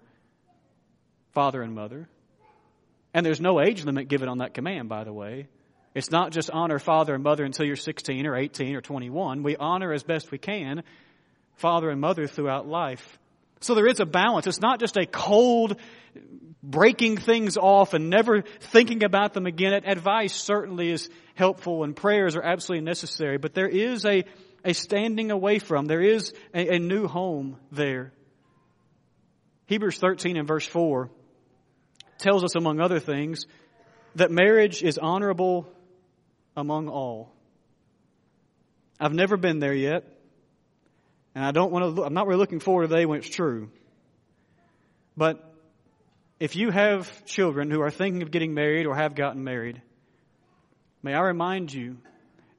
father 1.33 1.61
and 1.61 1.75
mother. 1.75 2.09
And 3.13 3.23
there's 3.23 3.39
no 3.39 3.61
age 3.61 3.85
limit 3.85 4.07
given 4.07 4.29
on 4.29 4.39
that 4.39 4.55
command, 4.55 4.89
by 4.89 5.03
the 5.03 5.13
way. 5.13 5.47
It's 5.97 6.11
not 6.11 6.31
just 6.31 6.51
honor 6.51 6.77
father 6.77 7.15
and 7.15 7.23
mother 7.23 7.43
until 7.43 7.65
you're 7.65 7.75
16 7.75 8.27
or 8.27 8.35
18 8.35 8.75
or 8.75 8.81
21. 8.81 9.41
We 9.41 9.55
honor 9.55 9.91
as 9.91 10.03
best 10.03 10.29
we 10.29 10.37
can 10.37 10.83
father 11.55 11.89
and 11.89 11.99
mother 11.99 12.27
throughout 12.27 12.67
life. 12.67 13.17
So 13.61 13.73
there 13.73 13.87
is 13.87 13.99
a 13.99 14.05
balance. 14.05 14.45
It's 14.45 14.61
not 14.61 14.79
just 14.79 14.95
a 14.95 15.07
cold 15.07 15.79
breaking 16.61 17.17
things 17.17 17.57
off 17.57 17.95
and 17.95 18.11
never 18.11 18.43
thinking 18.43 19.03
about 19.03 19.33
them 19.33 19.47
again. 19.47 19.73
Advice 19.73 20.35
certainly 20.35 20.91
is 20.91 21.09
helpful 21.33 21.83
and 21.83 21.95
prayers 21.95 22.35
are 22.35 22.43
absolutely 22.43 22.85
necessary, 22.85 23.39
but 23.39 23.55
there 23.55 23.67
is 23.67 24.05
a, 24.05 24.23
a 24.63 24.73
standing 24.75 25.31
away 25.31 25.57
from. 25.57 25.85
There 25.85 26.03
is 26.03 26.31
a, 26.53 26.75
a 26.75 26.79
new 26.79 27.07
home 27.07 27.57
there. 27.71 28.13
Hebrews 29.65 29.97
13 29.97 30.37
and 30.37 30.47
verse 30.47 30.67
4 30.67 31.09
tells 32.19 32.43
us, 32.43 32.53
among 32.55 32.81
other 32.81 32.99
things, 32.99 33.47
that 34.13 34.29
marriage 34.29 34.83
is 34.83 34.99
honorable 34.99 35.67
among 36.57 36.89
all. 36.89 37.31
I've 38.99 39.13
never 39.13 39.37
been 39.37 39.59
there 39.59 39.73
yet, 39.73 40.03
and 41.35 41.45
I 41.45 41.51
don't 41.51 41.71
want 41.71 41.95
to. 41.95 42.03
I'm 42.03 42.13
not 42.13 42.27
really 42.27 42.39
looking 42.39 42.59
forward 42.59 42.83
to 42.83 42.87
the 42.87 42.95
day 42.95 43.05
when 43.05 43.19
it's 43.19 43.29
true. 43.29 43.69
But 45.15 45.43
if 46.39 46.55
you 46.55 46.71
have 46.71 47.25
children 47.25 47.71
who 47.71 47.81
are 47.81 47.91
thinking 47.91 48.23
of 48.23 48.31
getting 48.31 48.53
married 48.53 48.87
or 48.87 48.95
have 48.95 49.15
gotten 49.15 49.43
married, 49.43 49.81
may 51.03 51.13
I 51.13 51.21
remind 51.21 51.73
you 51.73 51.97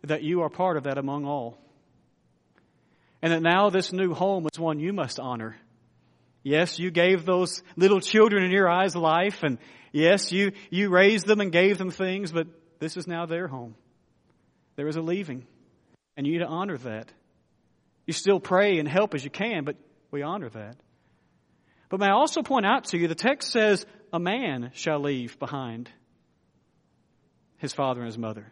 that 0.02 0.22
you 0.22 0.42
are 0.42 0.48
part 0.48 0.76
of 0.76 0.84
that 0.84 0.96
among 0.96 1.24
all. 1.24 1.58
And 3.20 3.32
that 3.32 3.42
now 3.42 3.68
this 3.68 3.92
new 3.92 4.14
home 4.14 4.46
is 4.52 4.58
one 4.58 4.78
you 4.78 4.92
must 4.92 5.18
honor. 5.18 5.56
Yes, 6.44 6.78
you 6.78 6.92
gave 6.92 7.24
those 7.24 7.62
little 7.76 8.00
children 8.00 8.44
in 8.44 8.52
your 8.52 8.70
eyes 8.70 8.94
life 8.94 9.42
and 9.42 9.58
yes, 9.92 10.30
you, 10.30 10.52
you 10.70 10.88
raised 10.88 11.26
them 11.26 11.40
and 11.40 11.50
gave 11.50 11.78
them 11.78 11.90
things, 11.90 12.30
but 12.30 12.46
this 12.78 12.96
is 12.96 13.06
now 13.06 13.26
their 13.26 13.48
home. 13.48 13.74
There 14.78 14.86
is 14.86 14.94
a 14.94 15.02
leaving 15.02 15.44
and 16.16 16.24
you 16.24 16.34
need 16.34 16.38
to 16.38 16.46
honor 16.46 16.78
that. 16.78 17.12
You 18.06 18.12
still 18.12 18.38
pray 18.38 18.78
and 18.78 18.86
help 18.86 19.12
as 19.12 19.24
you 19.24 19.28
can, 19.28 19.64
but 19.64 19.74
we 20.12 20.22
honor 20.22 20.48
that. 20.50 20.76
But 21.88 21.98
may 21.98 22.06
I 22.06 22.12
also 22.12 22.42
point 22.42 22.64
out 22.64 22.84
to 22.84 22.96
you, 22.96 23.08
the 23.08 23.16
text 23.16 23.50
says, 23.50 23.84
a 24.12 24.20
man 24.20 24.70
shall 24.74 25.00
leave 25.00 25.36
behind 25.40 25.90
his 27.56 27.72
father 27.72 28.02
and 28.02 28.06
his 28.06 28.16
mother. 28.16 28.46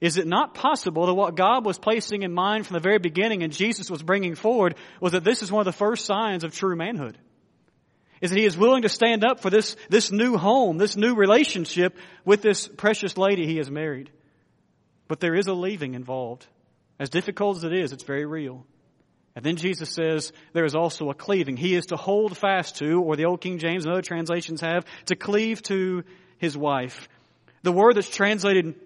Is 0.00 0.16
it 0.16 0.26
not 0.26 0.54
possible 0.54 1.06
that 1.06 1.14
what 1.14 1.36
God 1.36 1.64
was 1.64 1.78
placing 1.78 2.24
in 2.24 2.32
mind 2.32 2.66
from 2.66 2.74
the 2.74 2.80
very 2.80 2.98
beginning 2.98 3.44
and 3.44 3.52
Jesus 3.52 3.88
was 3.88 4.02
bringing 4.02 4.34
forward 4.34 4.74
was 5.00 5.12
that 5.12 5.22
this 5.22 5.40
is 5.40 5.52
one 5.52 5.60
of 5.60 5.66
the 5.66 5.78
first 5.78 6.04
signs 6.04 6.42
of 6.42 6.52
true 6.52 6.74
manhood? 6.74 7.16
Is 8.20 8.30
that 8.30 8.38
he 8.40 8.44
is 8.44 8.58
willing 8.58 8.82
to 8.82 8.88
stand 8.88 9.22
up 9.22 9.38
for 9.38 9.50
this, 9.50 9.76
this 9.88 10.10
new 10.10 10.36
home, 10.36 10.78
this 10.78 10.96
new 10.96 11.14
relationship 11.14 11.96
with 12.24 12.42
this 12.42 12.66
precious 12.66 13.16
lady 13.16 13.46
he 13.46 13.58
has 13.58 13.70
married. 13.70 14.10
But 15.10 15.18
there 15.18 15.34
is 15.34 15.48
a 15.48 15.54
leaving 15.54 15.94
involved. 15.94 16.46
As 17.00 17.10
difficult 17.10 17.56
as 17.56 17.64
it 17.64 17.72
is, 17.72 17.90
it's 17.90 18.04
very 18.04 18.24
real. 18.24 18.64
And 19.34 19.44
then 19.44 19.56
Jesus 19.56 19.90
says 19.90 20.32
there 20.52 20.64
is 20.64 20.76
also 20.76 21.10
a 21.10 21.14
cleaving. 21.14 21.56
He 21.56 21.74
is 21.74 21.86
to 21.86 21.96
hold 21.96 22.36
fast 22.36 22.76
to, 22.76 23.02
or 23.02 23.16
the 23.16 23.24
Old 23.24 23.40
King 23.40 23.58
James 23.58 23.84
and 23.84 23.92
other 23.92 24.02
translations 24.02 24.60
have, 24.60 24.84
to 25.06 25.16
cleave 25.16 25.64
to 25.64 26.04
his 26.38 26.56
wife. 26.56 27.08
The 27.64 27.72
word 27.72 27.96
that's 27.96 28.08
translated 28.08 28.76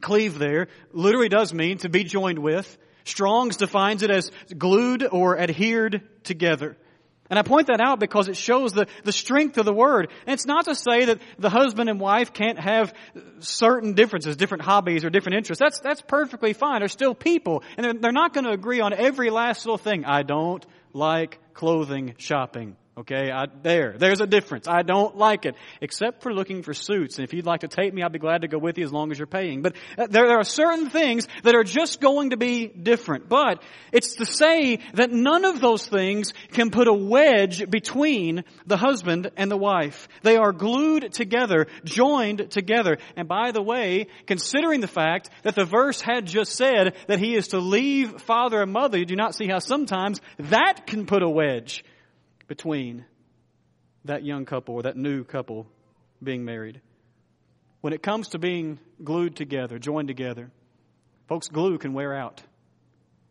cleave 0.00 0.38
there 0.38 0.68
literally 0.94 1.28
does 1.28 1.52
mean 1.52 1.76
to 1.78 1.90
be 1.90 2.04
joined 2.04 2.38
with. 2.38 2.78
Strong's 3.04 3.58
defines 3.58 4.02
it 4.02 4.10
as 4.10 4.30
glued 4.56 5.06
or 5.12 5.38
adhered 5.38 6.08
together. 6.24 6.78
And 7.30 7.38
I 7.38 7.42
point 7.42 7.68
that 7.68 7.80
out 7.80 8.00
because 8.00 8.28
it 8.28 8.36
shows 8.36 8.72
the, 8.72 8.86
the 9.04 9.12
strength 9.12 9.56
of 9.56 9.64
the 9.64 9.72
word. 9.72 10.10
And 10.26 10.34
it's 10.34 10.46
not 10.46 10.64
to 10.64 10.74
say 10.74 11.06
that 11.06 11.20
the 11.38 11.48
husband 11.48 11.88
and 11.88 12.00
wife 12.00 12.32
can't 12.32 12.58
have 12.58 12.92
certain 13.38 13.94
differences, 13.94 14.36
different 14.36 14.64
hobbies 14.64 15.04
or 15.04 15.10
different 15.10 15.36
interests. 15.36 15.60
That's, 15.60 15.80
that's 15.80 16.02
perfectly 16.02 16.52
fine. 16.52 16.80
They're 16.80 16.88
still 16.88 17.14
people. 17.14 17.62
And 17.76 17.84
they're, 17.84 17.94
they're 17.94 18.12
not 18.12 18.34
going 18.34 18.44
to 18.44 18.50
agree 18.50 18.80
on 18.80 18.92
every 18.92 19.30
last 19.30 19.64
little 19.64 19.78
thing. 19.78 20.04
I 20.04 20.24
don't 20.24 20.66
like 20.92 21.38
clothing 21.54 22.16
shopping. 22.18 22.76
Okay, 23.00 23.30
I, 23.30 23.46
there, 23.62 23.94
there's 23.96 24.20
a 24.20 24.26
difference. 24.26 24.68
I 24.68 24.82
don't 24.82 25.16
like 25.16 25.46
it, 25.46 25.54
except 25.80 26.22
for 26.22 26.34
looking 26.34 26.62
for 26.62 26.74
suits. 26.74 27.16
And 27.16 27.24
if 27.24 27.32
you'd 27.32 27.46
like 27.46 27.60
to 27.60 27.68
take 27.68 27.94
me, 27.94 28.02
I'd 28.02 28.12
be 28.12 28.18
glad 28.18 28.42
to 28.42 28.48
go 28.48 28.58
with 28.58 28.76
you 28.76 28.84
as 28.84 28.92
long 28.92 29.10
as 29.10 29.18
you're 29.18 29.26
paying. 29.26 29.62
But 29.62 29.76
uh, 29.96 30.08
there, 30.08 30.26
there 30.26 30.38
are 30.38 30.44
certain 30.44 30.90
things 30.90 31.26
that 31.42 31.54
are 31.54 31.64
just 31.64 32.02
going 32.02 32.30
to 32.30 32.36
be 32.36 32.66
different. 32.66 33.26
But 33.26 33.62
it's 33.90 34.16
to 34.16 34.26
say 34.26 34.80
that 34.92 35.10
none 35.10 35.46
of 35.46 35.62
those 35.62 35.86
things 35.86 36.34
can 36.52 36.70
put 36.70 36.88
a 36.88 36.92
wedge 36.92 37.70
between 37.70 38.44
the 38.66 38.76
husband 38.76 39.30
and 39.34 39.50
the 39.50 39.56
wife. 39.56 40.06
They 40.20 40.36
are 40.36 40.52
glued 40.52 41.10
together, 41.10 41.68
joined 41.84 42.50
together. 42.50 42.98
And 43.16 43.26
by 43.26 43.52
the 43.52 43.62
way, 43.62 44.08
considering 44.26 44.82
the 44.82 44.88
fact 44.88 45.30
that 45.42 45.54
the 45.54 45.64
verse 45.64 46.02
had 46.02 46.26
just 46.26 46.52
said 46.52 46.96
that 47.06 47.18
he 47.18 47.34
is 47.34 47.48
to 47.48 47.60
leave 47.60 48.20
father 48.20 48.60
and 48.60 48.74
mother, 48.74 48.98
you 48.98 49.06
do 49.06 49.16
not 49.16 49.34
see 49.34 49.46
how 49.46 49.58
sometimes 49.58 50.20
that 50.36 50.86
can 50.86 51.06
put 51.06 51.22
a 51.22 51.30
wedge 51.30 51.82
between 52.50 53.04
that 54.06 54.24
young 54.24 54.44
couple 54.44 54.74
or 54.74 54.82
that 54.82 54.96
new 54.96 55.22
couple 55.22 55.68
being 56.20 56.44
married. 56.44 56.80
When 57.80 57.92
it 57.92 58.02
comes 58.02 58.30
to 58.30 58.40
being 58.40 58.80
glued 59.04 59.36
together, 59.36 59.78
joined 59.78 60.08
together, 60.08 60.50
folks, 61.28 61.46
glue 61.46 61.78
can 61.78 61.92
wear 61.92 62.12
out. 62.12 62.42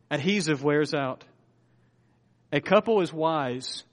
Adhesive 0.09 0.63
wears 0.63 0.93
out. 0.93 1.25
A 2.53 2.61
couple 2.61 3.01
is 3.01 3.11
wise 3.11 3.83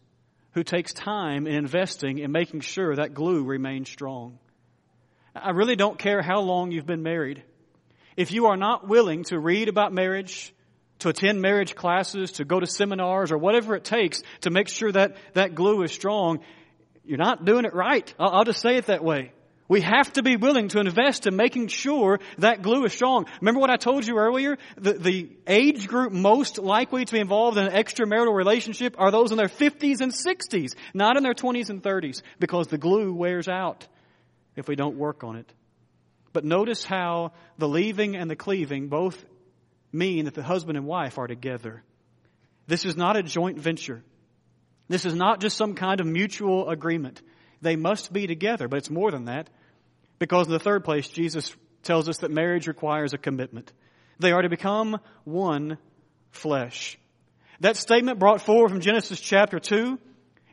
who 0.52 0.62
takes 0.62 0.92
time 0.92 1.48
in 1.48 1.56
investing 1.56 2.18
in 2.18 2.30
making 2.30 2.60
sure 2.60 2.94
that 2.94 3.12
glue 3.12 3.42
remains 3.42 3.90
strong. 3.90 4.38
I 5.34 5.50
really 5.50 5.74
don't 5.74 5.98
care 5.98 6.22
how 6.22 6.38
long 6.38 6.70
you've 6.70 6.86
been 6.86 7.02
married. 7.02 7.42
If 8.16 8.30
you 8.30 8.46
are 8.46 8.56
not 8.56 8.86
willing 8.86 9.24
to 9.24 9.40
read 9.40 9.68
about 9.68 9.92
marriage, 9.92 10.54
to 11.00 11.08
attend 11.08 11.40
marriage 11.40 11.74
classes, 11.74 12.32
to 12.32 12.44
go 12.44 12.60
to 12.60 12.66
seminars, 12.66 13.32
or 13.32 13.38
whatever 13.38 13.74
it 13.74 13.84
takes 13.84 14.22
to 14.42 14.50
make 14.50 14.68
sure 14.68 14.92
that 14.92 15.16
that 15.34 15.54
glue 15.54 15.82
is 15.82 15.92
strong, 15.92 16.40
you're 17.04 17.18
not 17.18 17.44
doing 17.44 17.64
it 17.64 17.74
right. 17.74 18.12
I'll, 18.18 18.30
I'll 18.30 18.44
just 18.44 18.60
say 18.60 18.76
it 18.76 18.86
that 18.86 19.04
way. 19.04 19.32
We 19.68 19.80
have 19.80 20.12
to 20.12 20.22
be 20.22 20.36
willing 20.36 20.68
to 20.68 20.80
invest 20.80 21.26
in 21.26 21.34
making 21.34 21.68
sure 21.68 22.20
that 22.38 22.62
glue 22.62 22.84
is 22.84 22.92
strong. 22.92 23.26
Remember 23.40 23.60
what 23.60 23.70
I 23.70 23.76
told 23.76 24.06
you 24.06 24.16
earlier? 24.16 24.58
The, 24.76 24.92
the 24.92 25.30
age 25.46 25.88
group 25.88 26.12
most 26.12 26.58
likely 26.58 27.04
to 27.04 27.12
be 27.12 27.18
involved 27.18 27.58
in 27.58 27.66
an 27.66 27.72
extramarital 27.72 28.34
relationship 28.34 28.94
are 28.98 29.10
those 29.10 29.32
in 29.32 29.38
their 29.38 29.48
50s 29.48 30.00
and 30.00 30.12
60s, 30.12 30.74
not 30.94 31.16
in 31.16 31.24
their 31.24 31.34
20s 31.34 31.68
and 31.68 31.82
30s, 31.82 32.22
because 32.38 32.68
the 32.68 32.78
glue 32.78 33.12
wears 33.12 33.48
out 33.48 33.86
if 34.54 34.68
we 34.68 34.76
don't 34.76 34.96
work 34.96 35.24
on 35.24 35.36
it. 35.36 35.52
But 36.32 36.44
notice 36.44 36.84
how 36.84 37.32
the 37.58 37.68
leaving 37.68 38.14
and 38.14 38.30
the 38.30 38.36
cleaving 38.36 38.88
both 38.88 39.24
mean 39.96 40.26
that 40.26 40.34
the 40.34 40.42
husband 40.42 40.76
and 40.76 40.86
wife 40.86 41.18
are 41.18 41.26
together. 41.26 41.82
This 42.66 42.84
is 42.84 42.96
not 42.96 43.16
a 43.16 43.22
joint 43.22 43.58
venture. 43.58 44.02
This 44.88 45.04
is 45.04 45.14
not 45.14 45.40
just 45.40 45.56
some 45.56 45.74
kind 45.74 46.00
of 46.00 46.06
mutual 46.06 46.68
agreement. 46.68 47.22
They 47.62 47.76
must 47.76 48.12
be 48.12 48.26
together, 48.26 48.68
but 48.68 48.76
it's 48.76 48.90
more 48.90 49.10
than 49.10 49.24
that. 49.24 49.48
Because 50.18 50.46
in 50.46 50.52
the 50.52 50.58
third 50.58 50.84
place, 50.84 51.08
Jesus 51.08 51.54
tells 51.82 52.08
us 52.08 52.18
that 52.18 52.30
marriage 52.30 52.66
requires 52.66 53.12
a 53.12 53.18
commitment. 53.18 53.72
They 54.18 54.32
are 54.32 54.42
to 54.42 54.48
become 54.48 54.98
one 55.24 55.78
flesh. 56.30 56.98
That 57.60 57.76
statement 57.76 58.18
brought 58.18 58.42
forward 58.42 58.70
from 58.70 58.80
Genesis 58.80 59.20
chapter 59.20 59.58
2 59.58 59.98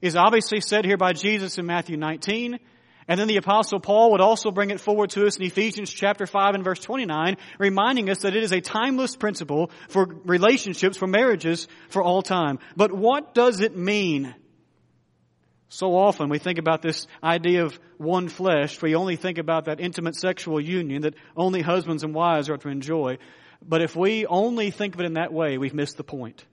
is 0.01 0.15
obviously 0.15 0.61
said 0.61 0.85
here 0.85 0.97
by 0.97 1.13
Jesus 1.13 1.57
in 1.57 1.65
Matthew 1.65 1.97
19. 1.97 2.59
And 3.07 3.19
then 3.19 3.27
the 3.27 3.37
apostle 3.37 3.79
Paul 3.79 4.11
would 4.11 4.21
also 4.21 4.51
bring 4.51 4.69
it 4.69 4.79
forward 4.79 5.11
to 5.11 5.25
us 5.25 5.37
in 5.37 5.43
Ephesians 5.43 5.91
chapter 5.91 6.25
5 6.25 6.55
and 6.55 6.63
verse 6.63 6.79
29, 6.79 7.37
reminding 7.59 8.09
us 8.09 8.19
that 8.19 8.35
it 8.35 8.43
is 8.43 8.51
a 8.51 8.61
timeless 8.61 9.15
principle 9.15 9.71
for 9.89 10.05
relationships, 10.25 10.97
for 10.97 11.07
marriages, 11.07 11.67
for 11.89 12.01
all 12.01 12.21
time. 12.21 12.59
But 12.75 12.91
what 12.93 13.33
does 13.33 13.59
it 13.59 13.75
mean? 13.75 14.33
So 15.69 15.95
often 15.95 16.29
we 16.29 16.37
think 16.37 16.59
about 16.59 16.83
this 16.83 17.07
idea 17.23 17.65
of 17.65 17.79
one 17.97 18.29
flesh. 18.29 18.79
We 18.81 18.95
only 18.95 19.15
think 19.15 19.39
about 19.39 19.65
that 19.65 19.79
intimate 19.79 20.15
sexual 20.15 20.61
union 20.61 21.01
that 21.01 21.15
only 21.35 21.61
husbands 21.61 22.03
and 22.03 22.13
wives 22.13 22.49
are 22.49 22.57
to 22.57 22.69
enjoy. 22.69 23.17
But 23.61 23.81
if 23.81 23.95
we 23.95 24.25
only 24.27 24.69
think 24.69 24.93
of 24.93 25.01
it 25.01 25.07
in 25.07 25.13
that 25.13 25.33
way, 25.33 25.57
we've 25.57 25.73
missed 25.73 25.97
the 25.97 26.03
point. 26.03 26.45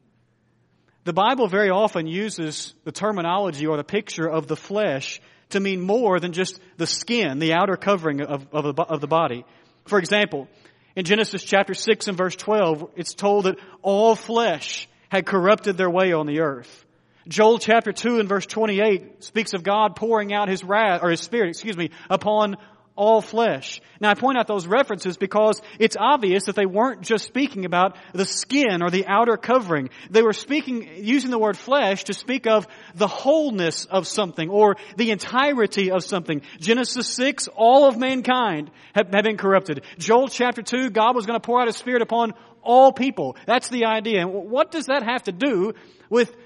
The 1.04 1.12
Bible 1.12 1.48
very 1.48 1.70
often 1.70 2.06
uses 2.06 2.74
the 2.84 2.92
terminology 2.92 3.66
or 3.66 3.76
the 3.76 3.84
picture 3.84 4.26
of 4.26 4.46
the 4.46 4.56
flesh 4.56 5.20
to 5.50 5.60
mean 5.60 5.80
more 5.80 6.20
than 6.20 6.32
just 6.32 6.60
the 6.76 6.86
skin, 6.86 7.38
the 7.38 7.52
outer 7.54 7.76
covering 7.76 8.20
of, 8.20 8.46
of, 8.52 8.78
of 8.78 9.00
the 9.00 9.06
body. 9.06 9.44
For 9.84 9.98
example, 9.98 10.48
in 10.96 11.04
Genesis 11.04 11.42
chapter 11.42 11.74
6 11.74 12.08
and 12.08 12.16
verse 12.16 12.36
12, 12.36 12.90
it's 12.96 13.14
told 13.14 13.44
that 13.44 13.58
all 13.82 14.14
flesh 14.14 14.88
had 15.08 15.26
corrupted 15.26 15.76
their 15.76 15.90
way 15.90 16.12
on 16.12 16.26
the 16.26 16.40
earth. 16.40 16.84
Joel 17.28 17.58
chapter 17.58 17.92
2 17.92 18.18
and 18.18 18.28
verse 18.28 18.46
28 18.46 19.22
speaks 19.22 19.52
of 19.52 19.62
God 19.62 19.94
pouring 19.94 20.32
out 20.32 20.48
his 20.48 20.64
wrath, 20.64 21.00
or 21.02 21.10
his 21.10 21.20
spirit, 21.20 21.50
excuse 21.50 21.76
me, 21.76 21.90
upon 22.08 22.56
all 23.00 23.22
flesh. 23.22 23.80
Now 23.98 24.10
I 24.10 24.14
point 24.14 24.36
out 24.36 24.46
those 24.46 24.66
references 24.66 25.16
because 25.16 25.62
it's 25.78 25.96
obvious 25.98 26.44
that 26.44 26.54
they 26.54 26.66
weren't 26.66 27.00
just 27.00 27.24
speaking 27.24 27.64
about 27.64 27.96
the 28.12 28.26
skin 28.26 28.82
or 28.82 28.90
the 28.90 29.06
outer 29.06 29.38
covering. 29.38 29.88
They 30.10 30.20
were 30.20 30.34
speaking, 30.34 30.86
using 30.96 31.30
the 31.30 31.38
word 31.38 31.56
flesh 31.56 32.04
to 32.04 32.12
speak 32.12 32.46
of 32.46 32.68
the 32.94 33.06
wholeness 33.06 33.86
of 33.86 34.06
something 34.06 34.50
or 34.50 34.76
the 34.98 35.12
entirety 35.12 35.90
of 35.90 36.04
something. 36.04 36.42
Genesis 36.58 37.08
6, 37.14 37.48
all 37.56 37.88
of 37.88 37.96
mankind 37.96 38.70
have, 38.94 39.08
have 39.14 39.24
been 39.24 39.38
corrupted. 39.38 39.82
Joel 39.96 40.28
chapter 40.28 40.60
2, 40.60 40.90
God 40.90 41.16
was 41.16 41.24
going 41.24 41.40
to 41.40 41.46
pour 41.46 41.58
out 41.58 41.68
His 41.68 41.78
Spirit 41.78 42.02
upon 42.02 42.34
all 42.60 42.92
people. 42.92 43.38
That's 43.46 43.70
the 43.70 43.86
idea. 43.86 44.20
And 44.20 44.50
what 44.50 44.70
does 44.70 44.86
that 44.86 45.04
have 45.04 45.22
to 45.22 45.32
do 45.32 45.72
with 46.10 46.36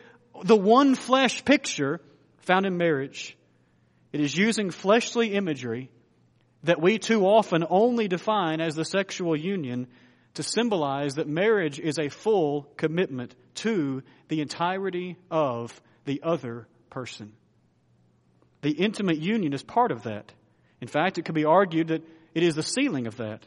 the 0.44 0.56
one 0.56 0.94
flesh 0.94 1.44
picture 1.44 2.00
found 2.42 2.64
in 2.64 2.76
marriage? 2.76 3.36
It 4.12 4.20
is 4.20 4.36
using 4.36 4.70
fleshly 4.70 5.34
imagery 5.34 5.90
that 6.64 6.80
we 6.80 6.98
too 6.98 7.26
often 7.26 7.64
only 7.68 8.08
define 8.08 8.60
as 8.60 8.74
the 8.74 8.84
sexual 8.84 9.36
union 9.36 9.86
to 10.34 10.42
symbolize 10.42 11.14
that 11.14 11.28
marriage 11.28 11.78
is 11.78 11.98
a 11.98 12.08
full 12.08 12.66
commitment 12.76 13.34
to 13.54 14.02
the 14.28 14.40
entirety 14.40 15.16
of 15.30 15.80
the 16.04 16.20
other 16.24 16.66
person. 16.90 17.32
The 18.62 18.72
intimate 18.72 19.18
union 19.18 19.52
is 19.52 19.62
part 19.62 19.92
of 19.92 20.04
that. 20.04 20.32
In 20.80 20.88
fact, 20.88 21.18
it 21.18 21.24
could 21.24 21.34
be 21.34 21.44
argued 21.44 21.88
that 21.88 22.02
it 22.34 22.42
is 22.42 22.54
the 22.54 22.62
sealing 22.62 23.06
of 23.06 23.18
that. 23.18 23.46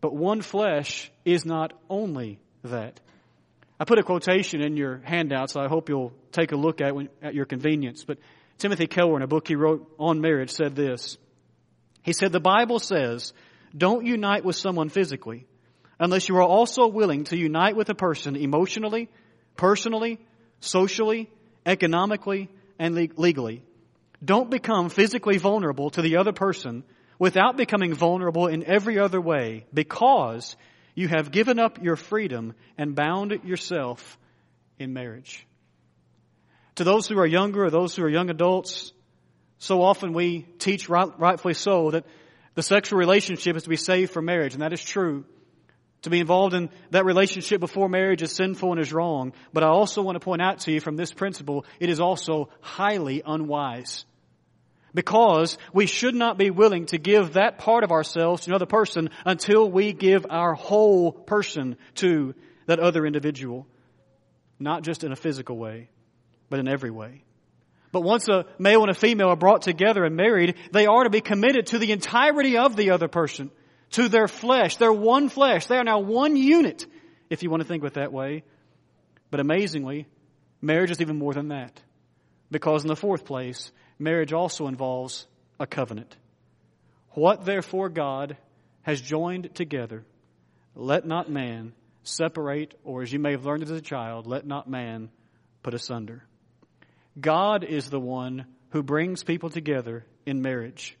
But 0.00 0.14
one 0.14 0.42
flesh 0.42 1.10
is 1.24 1.44
not 1.44 1.72
only 1.88 2.40
that. 2.64 3.00
I 3.78 3.84
put 3.84 3.98
a 3.98 4.02
quotation 4.02 4.60
in 4.60 4.76
your 4.76 5.00
handout, 5.04 5.50
so 5.50 5.60
I 5.60 5.68
hope 5.68 5.88
you'll 5.88 6.12
take 6.32 6.52
a 6.52 6.56
look 6.56 6.80
at 6.80 6.94
at 7.22 7.34
your 7.34 7.44
convenience. 7.44 8.04
But 8.04 8.18
Timothy 8.58 8.86
Keller, 8.86 9.16
in 9.16 9.22
a 9.22 9.28
book 9.28 9.46
he 9.46 9.54
wrote 9.54 9.88
on 9.98 10.20
marriage, 10.20 10.50
said 10.50 10.74
this. 10.74 11.16
He 12.02 12.12
said, 12.12 12.32
the 12.32 12.40
Bible 12.40 12.78
says, 12.78 13.32
don't 13.76 14.06
unite 14.06 14.44
with 14.44 14.56
someone 14.56 14.88
physically 14.88 15.46
unless 16.00 16.28
you 16.28 16.36
are 16.36 16.42
also 16.42 16.86
willing 16.86 17.24
to 17.24 17.36
unite 17.36 17.76
with 17.76 17.90
a 17.90 17.94
person 17.94 18.36
emotionally, 18.36 19.08
personally, 19.56 20.18
socially, 20.60 21.30
economically, 21.66 22.48
and 22.78 22.94
legally. 23.18 23.62
Don't 24.24 24.50
become 24.50 24.88
physically 24.88 25.38
vulnerable 25.38 25.90
to 25.90 26.02
the 26.02 26.16
other 26.16 26.32
person 26.32 26.84
without 27.18 27.56
becoming 27.56 27.94
vulnerable 27.94 28.46
in 28.46 28.64
every 28.64 28.98
other 28.98 29.20
way 29.20 29.66
because 29.74 30.56
you 30.94 31.08
have 31.08 31.30
given 31.30 31.58
up 31.58 31.82
your 31.82 31.96
freedom 31.96 32.54
and 32.76 32.94
bound 32.94 33.40
yourself 33.44 34.18
in 34.78 34.92
marriage. 34.92 35.46
To 36.76 36.84
those 36.84 37.08
who 37.08 37.18
are 37.18 37.26
younger 37.26 37.64
or 37.64 37.70
those 37.70 37.94
who 37.94 38.04
are 38.04 38.08
young 38.08 38.30
adults, 38.30 38.92
so 39.58 39.82
often 39.82 40.12
we 40.12 40.42
teach 40.58 40.88
right, 40.88 41.08
rightfully 41.18 41.54
so 41.54 41.90
that 41.90 42.04
the 42.54 42.62
sexual 42.62 42.98
relationship 42.98 43.56
is 43.56 43.64
to 43.64 43.68
be 43.68 43.76
saved 43.76 44.12
for 44.12 44.22
marriage, 44.22 44.54
and 44.54 44.62
that 44.62 44.72
is 44.72 44.82
true. 44.82 45.24
To 46.02 46.10
be 46.10 46.20
involved 46.20 46.54
in 46.54 46.70
that 46.90 47.04
relationship 47.04 47.60
before 47.60 47.88
marriage 47.88 48.22
is 48.22 48.32
sinful 48.32 48.70
and 48.70 48.80
is 48.80 48.92
wrong. 48.92 49.32
But 49.52 49.64
I 49.64 49.68
also 49.68 50.02
want 50.02 50.14
to 50.14 50.20
point 50.20 50.40
out 50.40 50.60
to 50.60 50.72
you 50.72 50.80
from 50.80 50.96
this 50.96 51.12
principle, 51.12 51.64
it 51.80 51.88
is 51.88 51.98
also 51.98 52.50
highly 52.60 53.22
unwise. 53.26 54.04
Because 54.94 55.58
we 55.72 55.86
should 55.86 56.14
not 56.14 56.38
be 56.38 56.50
willing 56.50 56.86
to 56.86 56.98
give 56.98 57.34
that 57.34 57.58
part 57.58 57.82
of 57.82 57.90
ourselves 57.90 58.42
to 58.42 58.50
another 58.50 58.66
person 58.66 59.10
until 59.24 59.68
we 59.68 59.92
give 59.92 60.24
our 60.30 60.54
whole 60.54 61.12
person 61.12 61.76
to 61.96 62.34
that 62.66 62.78
other 62.78 63.04
individual. 63.04 63.66
Not 64.60 64.82
just 64.82 65.02
in 65.02 65.12
a 65.12 65.16
physical 65.16 65.56
way, 65.56 65.90
but 66.48 66.60
in 66.60 66.68
every 66.68 66.90
way. 66.90 67.24
But 67.90 68.02
once 68.02 68.28
a 68.28 68.44
male 68.58 68.82
and 68.82 68.90
a 68.90 68.94
female 68.94 69.28
are 69.28 69.36
brought 69.36 69.62
together 69.62 70.04
and 70.04 70.16
married, 70.16 70.56
they 70.72 70.86
are 70.86 71.04
to 71.04 71.10
be 71.10 71.20
committed 71.20 71.68
to 71.68 71.78
the 71.78 71.92
entirety 71.92 72.58
of 72.58 72.76
the 72.76 72.90
other 72.90 73.08
person 73.08 73.50
to 73.92 74.08
their 74.08 74.28
flesh. 74.28 74.76
They're 74.76 74.92
one 74.92 75.28
flesh. 75.28 75.66
They 75.66 75.76
are 75.76 75.84
now 75.84 76.00
one 76.00 76.36
unit, 76.36 76.86
if 77.30 77.42
you 77.42 77.50
want 77.50 77.62
to 77.62 77.68
think 77.68 77.82
of 77.82 77.88
it 77.88 77.94
that 77.94 78.12
way. 78.12 78.44
But 79.30 79.40
amazingly, 79.40 80.06
marriage 80.60 80.90
is 80.90 81.00
even 81.00 81.18
more 81.18 81.32
than 81.32 81.48
that. 81.48 81.80
Because 82.50 82.82
in 82.82 82.88
the 82.88 82.96
fourth 82.96 83.24
place, 83.24 83.72
marriage 83.98 84.32
also 84.32 84.66
involves 84.66 85.26
a 85.58 85.66
covenant. 85.66 86.16
What 87.10 87.44
therefore 87.44 87.88
God 87.88 88.36
has 88.82 89.00
joined 89.00 89.54
together, 89.54 90.04
let 90.74 91.06
not 91.06 91.30
man 91.30 91.72
separate, 92.02 92.74
or 92.84 93.02
as 93.02 93.12
you 93.12 93.18
may 93.18 93.32
have 93.32 93.44
learned 93.44 93.62
as 93.62 93.70
a 93.70 93.80
child, 93.80 94.26
let 94.26 94.46
not 94.46 94.68
man 94.68 95.10
put 95.62 95.74
asunder. 95.74 96.24
God 97.18 97.64
is 97.64 97.90
the 97.90 98.00
one 98.00 98.46
who 98.70 98.82
brings 98.82 99.24
people 99.24 99.50
together 99.50 100.04
in 100.26 100.42
marriage. 100.42 100.96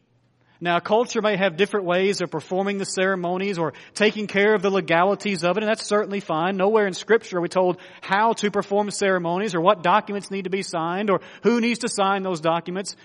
Now, 0.60 0.80
culture 0.80 1.22
may 1.22 1.36
have 1.36 1.56
different 1.56 1.86
ways 1.86 2.20
of 2.20 2.32
performing 2.32 2.78
the 2.78 2.84
ceremonies 2.84 3.58
or 3.58 3.74
taking 3.94 4.26
care 4.26 4.54
of 4.54 4.62
the 4.62 4.70
legalities 4.70 5.44
of 5.44 5.56
it, 5.56 5.62
and 5.62 5.70
that's 5.70 5.86
certainly 5.86 6.18
fine. 6.18 6.56
Nowhere 6.56 6.88
in 6.88 6.94
Scripture 6.94 7.38
are 7.38 7.40
we 7.40 7.48
told 7.48 7.78
how 8.00 8.32
to 8.34 8.50
perform 8.50 8.90
ceremonies 8.90 9.54
or 9.54 9.60
what 9.60 9.84
documents 9.84 10.32
need 10.32 10.44
to 10.44 10.50
be 10.50 10.62
signed 10.62 11.10
or 11.10 11.20
who 11.44 11.60
needs 11.60 11.80
to 11.80 11.88
sign 11.88 12.24
those 12.24 12.40
documents. 12.40 12.96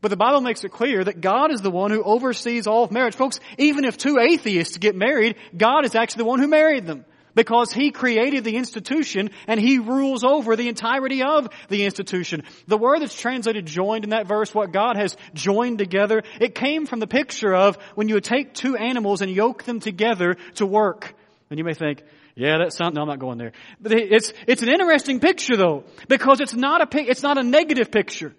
But 0.00 0.08
the 0.08 0.16
Bible 0.16 0.40
makes 0.40 0.64
it 0.64 0.70
clear 0.70 1.04
that 1.04 1.20
God 1.20 1.52
is 1.52 1.60
the 1.60 1.70
one 1.70 1.90
who 1.90 2.02
oversees 2.02 2.66
all 2.66 2.84
of 2.84 2.90
marriage. 2.90 3.14
Folks, 3.14 3.40
even 3.58 3.84
if 3.84 3.98
two 3.98 4.18
atheists 4.18 4.78
get 4.78 4.96
married, 4.96 5.36
God 5.54 5.84
is 5.84 5.94
actually 5.94 6.22
the 6.22 6.28
one 6.30 6.40
who 6.40 6.48
married 6.48 6.86
them 6.86 7.04
because 7.34 7.72
he 7.72 7.90
created 7.90 8.44
the 8.44 8.56
institution 8.56 9.30
and 9.46 9.60
he 9.60 9.78
rules 9.78 10.24
over 10.24 10.56
the 10.56 10.68
entirety 10.68 11.22
of 11.22 11.48
the 11.68 11.84
institution. 11.84 12.44
The 12.66 12.78
word 12.78 13.00
that's 13.00 13.18
translated 13.18 13.66
joined 13.66 14.04
in 14.04 14.10
that 14.10 14.26
verse, 14.26 14.54
what 14.54 14.72
God 14.72 14.96
has 14.96 15.16
joined 15.34 15.78
together, 15.78 16.22
it 16.40 16.54
came 16.54 16.86
from 16.86 17.00
the 17.00 17.06
picture 17.06 17.54
of 17.54 17.76
when 17.94 18.08
you 18.08 18.14
would 18.14 18.24
take 18.24 18.54
two 18.54 18.76
animals 18.76 19.22
and 19.22 19.30
yoke 19.30 19.64
them 19.64 19.80
together 19.80 20.36
to 20.56 20.66
work. 20.66 21.14
And 21.50 21.58
you 21.58 21.64
may 21.64 21.74
think, 21.74 22.02
yeah, 22.34 22.58
that's 22.58 22.76
something. 22.76 22.94
No, 22.94 23.02
I'm 23.02 23.08
not 23.08 23.18
going 23.18 23.38
there. 23.38 23.52
But 23.80 23.92
it's, 23.92 24.32
it's 24.46 24.62
an 24.62 24.68
interesting 24.68 25.20
picture 25.20 25.56
though, 25.56 25.84
because 26.08 26.40
it's 26.40 26.54
not 26.54 26.80
a, 26.80 26.98
it's 26.98 27.22
not 27.22 27.38
a 27.38 27.42
negative 27.42 27.90
picture. 27.90 28.34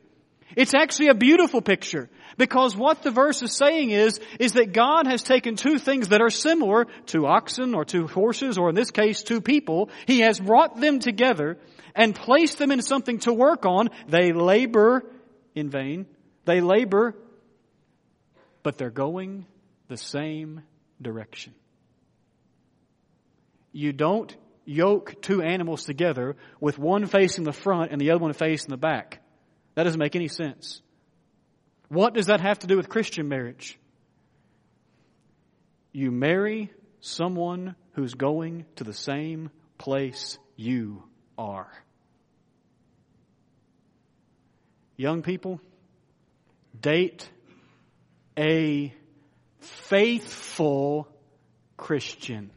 It's 0.56 0.74
actually 0.74 1.08
a 1.08 1.16
beautiful 1.16 1.62
picture. 1.62 2.10
Because 2.38 2.76
what 2.76 3.04
the 3.04 3.12
verse 3.12 3.42
is 3.44 3.56
saying 3.56 3.92
is, 3.92 4.20
is 4.40 4.54
that 4.54 4.74
God 4.74 5.08
has 5.08 5.24
taken 5.24 5.56
two 5.56 5.78
things 5.78 6.10
that 6.10 6.22
are 6.22 6.30
similar, 6.30 6.88
two 7.06 7.26
oxen 7.26 7.76
or 7.76 7.86
two 7.86 8.08
horses, 8.08 8.58
or 8.58 8.70
in 8.70 8.76
this 8.76 8.92
case, 8.92 9.24
two 9.24 9.42
people. 9.42 9.90
He 10.08 10.22
has 10.22 10.40
brought 10.40 10.80
them 10.80 11.00
together 11.00 11.58
and 11.96 12.16
placed 12.16 12.58
them 12.58 12.72
in 12.72 12.82
something 12.82 13.20
to 13.20 13.34
work 13.34 13.66
on. 13.66 13.90
They 14.08 14.32
labor 14.32 15.04
in 15.56 15.70
vain. 15.70 16.08
They 16.46 16.62
labor, 16.62 17.16
but 18.64 18.78
they're 18.78 18.90
going 18.90 19.46
the 19.88 19.98
same 19.98 20.64
direction. 21.02 21.54
You 23.72 23.94
don't 23.94 24.36
yoke 24.66 25.22
two 25.22 25.42
animals 25.42 25.86
together 25.86 26.36
with 26.60 26.78
one 26.78 27.06
facing 27.06 27.44
the 27.44 27.54
front 27.54 27.92
and 27.92 28.00
the 28.00 28.12
other 28.12 28.22
one 28.22 28.34
facing 28.34 28.70
the 28.70 28.78
back. 28.78 29.23
That 29.76 29.84
doesn't 29.84 30.00
make 30.00 30.16
any 30.16 30.28
sense. 30.28 30.82
What 31.90 32.14
does 32.14 32.28
that 32.28 32.42
have 32.42 32.60
to 32.60 32.68
do 32.68 32.78
with 32.78 32.90
Christian 32.90 33.28
marriage? 33.28 33.78
You 35.92 36.12
marry 36.12 36.72
someone 37.02 37.76
who's 37.94 38.14
going 38.14 38.66
to 38.78 38.84
the 38.84 38.94
same 38.94 39.52
place 39.78 40.38
you 40.56 41.04
are. 41.38 41.72
Young 44.96 45.22
people, 45.22 45.60
date 46.80 47.30
a 48.38 48.94
faithful 49.60 51.08
Christian 51.78 52.52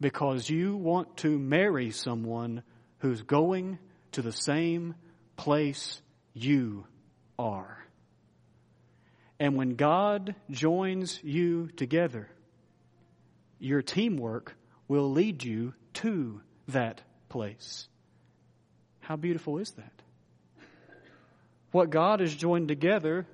because 0.00 0.50
you 0.50 0.76
want 0.76 1.16
to 1.18 1.38
marry 1.38 1.90
someone 1.90 2.62
who's 2.98 3.22
going 3.22 3.78
to 4.12 4.22
the 4.22 4.32
same 4.32 4.94
place 5.36 6.00
you 6.34 6.86
are. 7.38 7.78
And 9.38 9.56
when 9.56 9.74
God 9.74 10.34
joins 10.50 11.18
you 11.22 11.68
together, 11.76 12.28
your 13.58 13.82
teamwork 13.82 14.54
will 14.86 15.10
lead 15.10 15.42
you 15.42 15.74
to 15.94 16.40
that 16.68 17.00
place. 17.28 17.88
How 19.00 19.16
beautiful 19.16 19.58
is 19.58 19.70
that? 19.72 19.92
What 21.72 21.90
God 21.90 22.20
has 22.20 22.34
joined 22.34 22.68
together, 22.68 23.26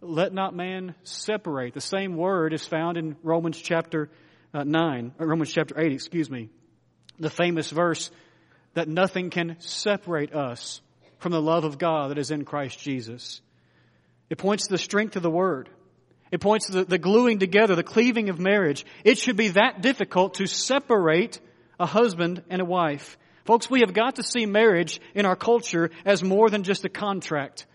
let 0.00 0.32
not 0.32 0.54
man 0.54 0.94
separate. 1.02 1.74
The 1.74 1.80
same 1.80 2.16
word 2.16 2.52
is 2.52 2.64
found 2.64 2.96
in 2.96 3.16
Romans 3.22 3.58
chapter 3.60 4.08
uh, 4.54 4.64
9, 4.64 5.12
or 5.18 5.26
Romans 5.26 5.52
chapter 5.52 5.78
8, 5.78 5.92
excuse 5.92 6.30
me. 6.30 6.48
The 7.18 7.30
famous 7.30 7.70
verse 7.70 8.10
that 8.74 8.88
nothing 8.88 9.30
can 9.30 9.56
separate 9.58 10.34
us 10.34 10.80
from 11.26 11.32
the 11.32 11.42
love 11.42 11.64
of 11.64 11.76
God 11.76 12.12
that 12.12 12.18
is 12.18 12.30
in 12.30 12.44
Christ 12.44 12.78
Jesus. 12.78 13.40
It 14.30 14.38
points 14.38 14.68
to 14.68 14.70
the 14.70 14.78
strength 14.78 15.16
of 15.16 15.24
the 15.24 15.28
Word. 15.28 15.68
It 16.30 16.40
points 16.40 16.66
to 16.66 16.72
the, 16.72 16.84
the 16.84 16.98
gluing 16.98 17.40
together, 17.40 17.74
the 17.74 17.82
cleaving 17.82 18.28
of 18.28 18.38
marriage. 18.38 18.86
It 19.02 19.18
should 19.18 19.36
be 19.36 19.48
that 19.48 19.82
difficult 19.82 20.34
to 20.34 20.46
separate 20.46 21.40
a 21.80 21.86
husband 21.86 22.44
and 22.48 22.62
a 22.62 22.64
wife. 22.64 23.18
Folks, 23.44 23.68
we 23.68 23.80
have 23.80 23.92
got 23.92 24.14
to 24.16 24.22
see 24.22 24.46
marriage 24.46 25.00
in 25.16 25.26
our 25.26 25.34
culture 25.34 25.90
as 26.04 26.22
more 26.22 26.48
than 26.48 26.62
just 26.62 26.84
a 26.84 26.88
contract. 26.88 27.66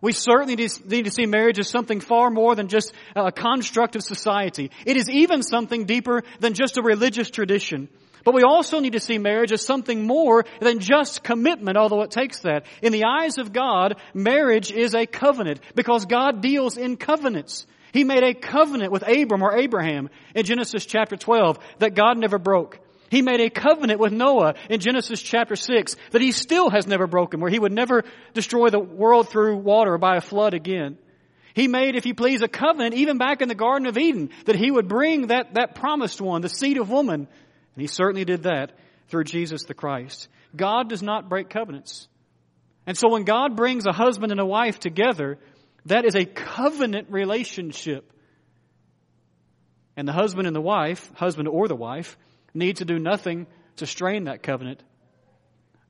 We 0.00 0.12
certainly 0.12 0.54
need 0.54 1.04
to 1.04 1.10
see 1.10 1.26
marriage 1.26 1.58
as 1.58 1.68
something 1.68 1.98
far 1.98 2.30
more 2.30 2.54
than 2.54 2.68
just 2.68 2.92
a 3.16 3.32
construct 3.32 3.96
of 3.96 4.04
society. 4.04 4.70
It 4.86 4.96
is 4.96 5.10
even 5.10 5.42
something 5.42 5.86
deeper 5.86 6.22
than 6.38 6.54
just 6.54 6.78
a 6.78 6.82
religious 6.82 7.30
tradition. 7.30 7.88
But 8.24 8.34
we 8.34 8.42
also 8.42 8.80
need 8.80 8.92
to 8.92 9.00
see 9.00 9.18
marriage 9.18 9.52
as 9.52 9.64
something 9.64 10.06
more 10.06 10.44
than 10.60 10.78
just 10.78 11.22
commitment, 11.22 11.76
although 11.76 12.02
it 12.02 12.10
takes 12.10 12.40
that. 12.40 12.66
In 12.80 12.92
the 12.92 13.04
eyes 13.04 13.38
of 13.38 13.52
God, 13.52 13.96
marriage 14.14 14.70
is 14.70 14.94
a 14.94 15.06
covenant 15.06 15.60
because 15.74 16.06
God 16.06 16.40
deals 16.40 16.76
in 16.76 16.96
covenants. 16.96 17.66
He 17.92 18.04
made 18.04 18.22
a 18.22 18.34
covenant 18.34 18.90
with 18.90 19.06
Abram 19.06 19.42
or 19.42 19.56
Abraham 19.56 20.08
in 20.34 20.44
Genesis 20.44 20.86
chapter 20.86 21.16
12 21.16 21.58
that 21.78 21.94
God 21.94 22.16
never 22.16 22.38
broke. 22.38 22.78
He 23.10 23.20
made 23.20 23.40
a 23.40 23.50
covenant 23.50 24.00
with 24.00 24.12
Noah 24.12 24.54
in 24.70 24.80
Genesis 24.80 25.20
chapter 25.20 25.54
6 25.54 25.96
that 26.12 26.22
he 26.22 26.32
still 26.32 26.70
has 26.70 26.86
never 26.86 27.06
broken, 27.06 27.40
where 27.40 27.50
he 27.50 27.58
would 27.58 27.72
never 27.72 28.04
destroy 28.32 28.70
the 28.70 28.80
world 28.80 29.28
through 29.28 29.58
water 29.58 29.98
by 29.98 30.16
a 30.16 30.22
flood 30.22 30.54
again. 30.54 30.96
He 31.54 31.68
made, 31.68 31.96
if 31.96 32.06
you 32.06 32.14
please, 32.14 32.40
a 32.40 32.48
covenant 32.48 32.94
even 32.94 33.18
back 33.18 33.42
in 33.42 33.48
the 33.48 33.54
Garden 33.54 33.86
of 33.86 33.98
Eden 33.98 34.30
that 34.46 34.56
he 34.56 34.70
would 34.70 34.88
bring 34.88 35.26
that, 35.26 35.52
that 35.54 35.74
promised 35.74 36.22
one, 36.22 36.40
the 36.40 36.48
seed 36.48 36.78
of 36.78 36.88
woman, 36.88 37.28
and 37.74 37.80
he 37.80 37.86
certainly 37.86 38.24
did 38.24 38.44
that 38.44 38.72
through 39.08 39.24
Jesus 39.24 39.64
the 39.64 39.74
Christ. 39.74 40.28
God 40.54 40.88
does 40.88 41.02
not 41.02 41.28
break 41.28 41.48
covenants. 41.48 42.08
And 42.86 42.96
so 42.96 43.10
when 43.10 43.24
God 43.24 43.56
brings 43.56 43.86
a 43.86 43.92
husband 43.92 44.32
and 44.32 44.40
a 44.40 44.46
wife 44.46 44.80
together, 44.80 45.38
that 45.86 46.04
is 46.04 46.14
a 46.14 46.24
covenant 46.24 47.08
relationship. 47.10 48.12
And 49.96 50.08
the 50.08 50.12
husband 50.12 50.46
and 50.46 50.56
the 50.56 50.60
wife, 50.60 51.10
husband 51.14 51.48
or 51.48 51.68
the 51.68 51.76
wife, 51.76 52.16
need 52.54 52.78
to 52.78 52.84
do 52.84 52.98
nothing 52.98 53.46
to 53.76 53.86
strain 53.86 54.24
that 54.24 54.42
covenant. 54.42 54.82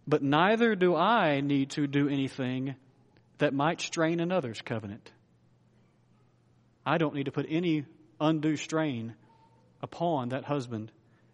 But 0.07 0.23
neither 0.23 0.75
do 0.75 0.97
I 0.97 1.41
need 1.41 1.71
to 1.71 1.87
do 1.87 2.09
anything 2.09 2.75
that 3.39 3.55
might 3.55 3.81
strain 3.81 4.21
another's 4.21 4.61
covenant. 4.61 5.11
I 6.85 6.99
don't 6.99 7.15
need 7.15 7.27
to 7.27 7.33
put 7.33 7.47
any 7.49 7.85
undue 8.21 8.57
strain 8.57 9.15
upon 9.81 10.31
that 10.31 10.45
husband 10.45 10.91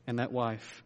and 0.09 0.19
that 0.19 0.33
wife. 0.33 0.83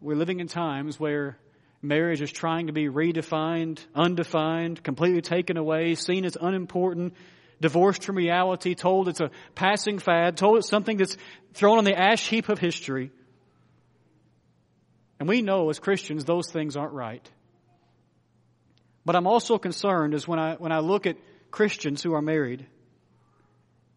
We're 0.00 0.14
living 0.14 0.38
in 0.38 0.46
times 0.46 1.00
where 1.00 1.38
Marriage 1.80 2.20
is 2.20 2.30
trying 2.30 2.66
to 2.66 2.72
be 2.72 2.84
redefined, 2.84 3.80
undefined, 3.94 4.84
completely 4.84 5.22
taken 5.22 5.56
away, 5.56 5.94
seen 5.94 6.24
as 6.24 6.36
unimportant, 6.40 7.14
divorced 7.60 8.04
from 8.04 8.16
reality, 8.16 8.74
told 8.74 9.08
it's 9.08 9.20
a 9.20 9.30
passing 9.54 9.98
fad, 9.98 10.36
told 10.36 10.58
it's 10.58 10.68
something 10.68 10.98
that's 10.98 11.16
thrown 11.54 11.78
on 11.78 11.84
the 11.84 11.98
ash 11.98 12.28
heap 12.28 12.50
of 12.50 12.58
history. 12.58 13.10
And 15.18 15.26
we 15.28 15.40
know 15.40 15.70
as 15.70 15.78
Christians 15.78 16.26
those 16.26 16.50
things 16.50 16.76
aren't 16.76 16.92
right. 16.92 17.28
But 19.06 19.16
I'm 19.16 19.26
also 19.26 19.56
concerned 19.56 20.12
as 20.12 20.28
when 20.28 20.38
I, 20.38 20.56
when 20.56 20.72
I 20.72 20.80
look 20.80 21.06
at 21.06 21.16
Christians 21.50 22.02
who 22.02 22.12
are 22.12 22.22
married, 22.22 22.66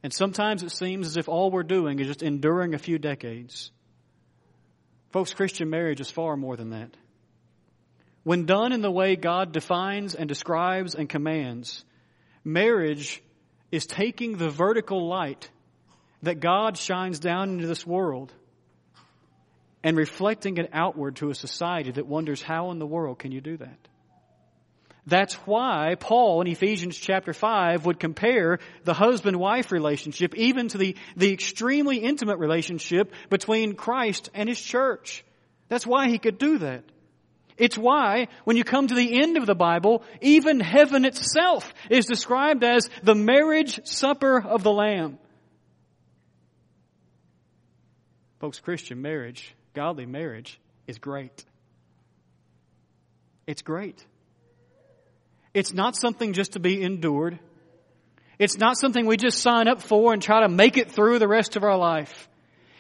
and 0.02 0.14
sometimes 0.14 0.64
it 0.64 0.72
seems 0.72 1.08
as 1.08 1.18
if 1.18 1.28
all 1.28 1.52
we're 1.52 1.64
doing 1.64 2.00
is 2.00 2.08
just 2.08 2.24
enduring 2.24 2.74
a 2.74 2.80
few 2.80 2.98
decades. 2.98 3.72
Folks, 5.12 5.34
Christian 5.34 5.70
marriage 5.70 6.00
is 6.00 6.10
far 6.10 6.38
more 6.38 6.56
than 6.56 6.70
that. 6.70 6.96
When 8.24 8.46
done 8.46 8.72
in 8.72 8.82
the 8.82 8.92
way 8.92 9.16
God 9.16 9.52
defines 9.52 10.16
and 10.16 10.30
describes 10.30 10.96
and 10.96 11.10
commands, 11.10 11.84
marriage 12.44 13.22
is 13.72 13.86
taking 13.86 14.38
the 14.38 14.50
vertical 14.50 15.08
light 15.08 15.50
that 16.24 16.40
God 16.40 16.78
shines 16.78 17.20
down 17.20 17.50
into 17.50 17.68
this 17.68 17.86
world 17.86 18.32
and 19.84 19.98
reflecting 19.98 20.58
it 20.58 20.70
outward 20.72 21.16
to 21.18 21.30
a 21.32 21.36
society 21.36 21.92
that 21.92 22.06
wonders 22.06 22.42
how 22.42 22.72
in 22.72 22.80
the 22.80 22.86
world 22.86 23.18
can 23.18 23.32
you 23.32 23.42
do 23.42 23.58
that? 23.58 23.88
That's 25.08 25.34
why 25.48 25.96
Paul 26.00 26.42
in 26.42 26.48
Ephesians 26.48 26.96
chapter 26.96 27.34
5 27.34 27.86
would 27.86 28.00
compare 28.00 28.60
the 28.84 28.94
husband-wife 28.94 29.72
relationship 29.72 30.36
even 30.36 30.68
to 30.70 30.78
the, 30.78 30.96
the 31.18 31.34
extremely 31.34 31.98
intimate 31.98 32.38
relationship 32.38 33.12
between 33.30 33.74
Christ 33.74 34.30
and 34.36 34.48
His 34.48 34.62
church. 34.62 35.24
That's 35.72 35.88
why 35.88 36.10
he 36.10 36.20
could 36.20 36.38
do 36.38 36.58
that. 36.58 36.84
It's 37.58 37.78
why, 37.78 38.28
when 38.44 38.58
you 38.58 38.66
come 38.66 38.88
to 38.88 38.96
the 38.96 39.22
end 39.22 39.38
of 39.38 39.46
the 39.46 39.56
Bible, 39.56 40.04
even 40.20 40.60
heaven 40.60 41.06
itself 41.06 41.74
is 41.90 42.06
described 42.06 42.64
as 42.64 42.90
the 43.04 43.16
marriage 43.16 43.80
supper 43.88 44.42
of 44.42 44.64
the 44.64 44.72
Lamb. 44.72 45.18
Folks, 48.40 48.60
Christian 48.60 49.02
marriage, 49.02 49.56
godly 49.74 50.06
marriage, 50.06 50.60
is 50.88 50.98
great. 50.98 51.46
It's 53.48 53.62
great. 53.62 54.06
It's 55.54 55.74
not 55.74 55.96
something 55.96 56.34
just 56.34 56.54
to 56.54 56.60
be 56.60 56.82
endured. 56.82 57.40
It's 58.40 58.58
not 58.58 58.78
something 58.78 59.06
we 59.06 59.18
just 59.18 59.40
sign 59.40 59.68
up 59.68 59.82
for 59.82 60.14
and 60.14 60.22
try 60.22 60.42
to 60.42 60.50
make 60.50 60.78
it 60.78 60.92
through 60.92 61.20
the 61.20 61.28
rest 61.28 61.56
of 61.56 61.64
our 61.64 61.78
life. 61.78 62.28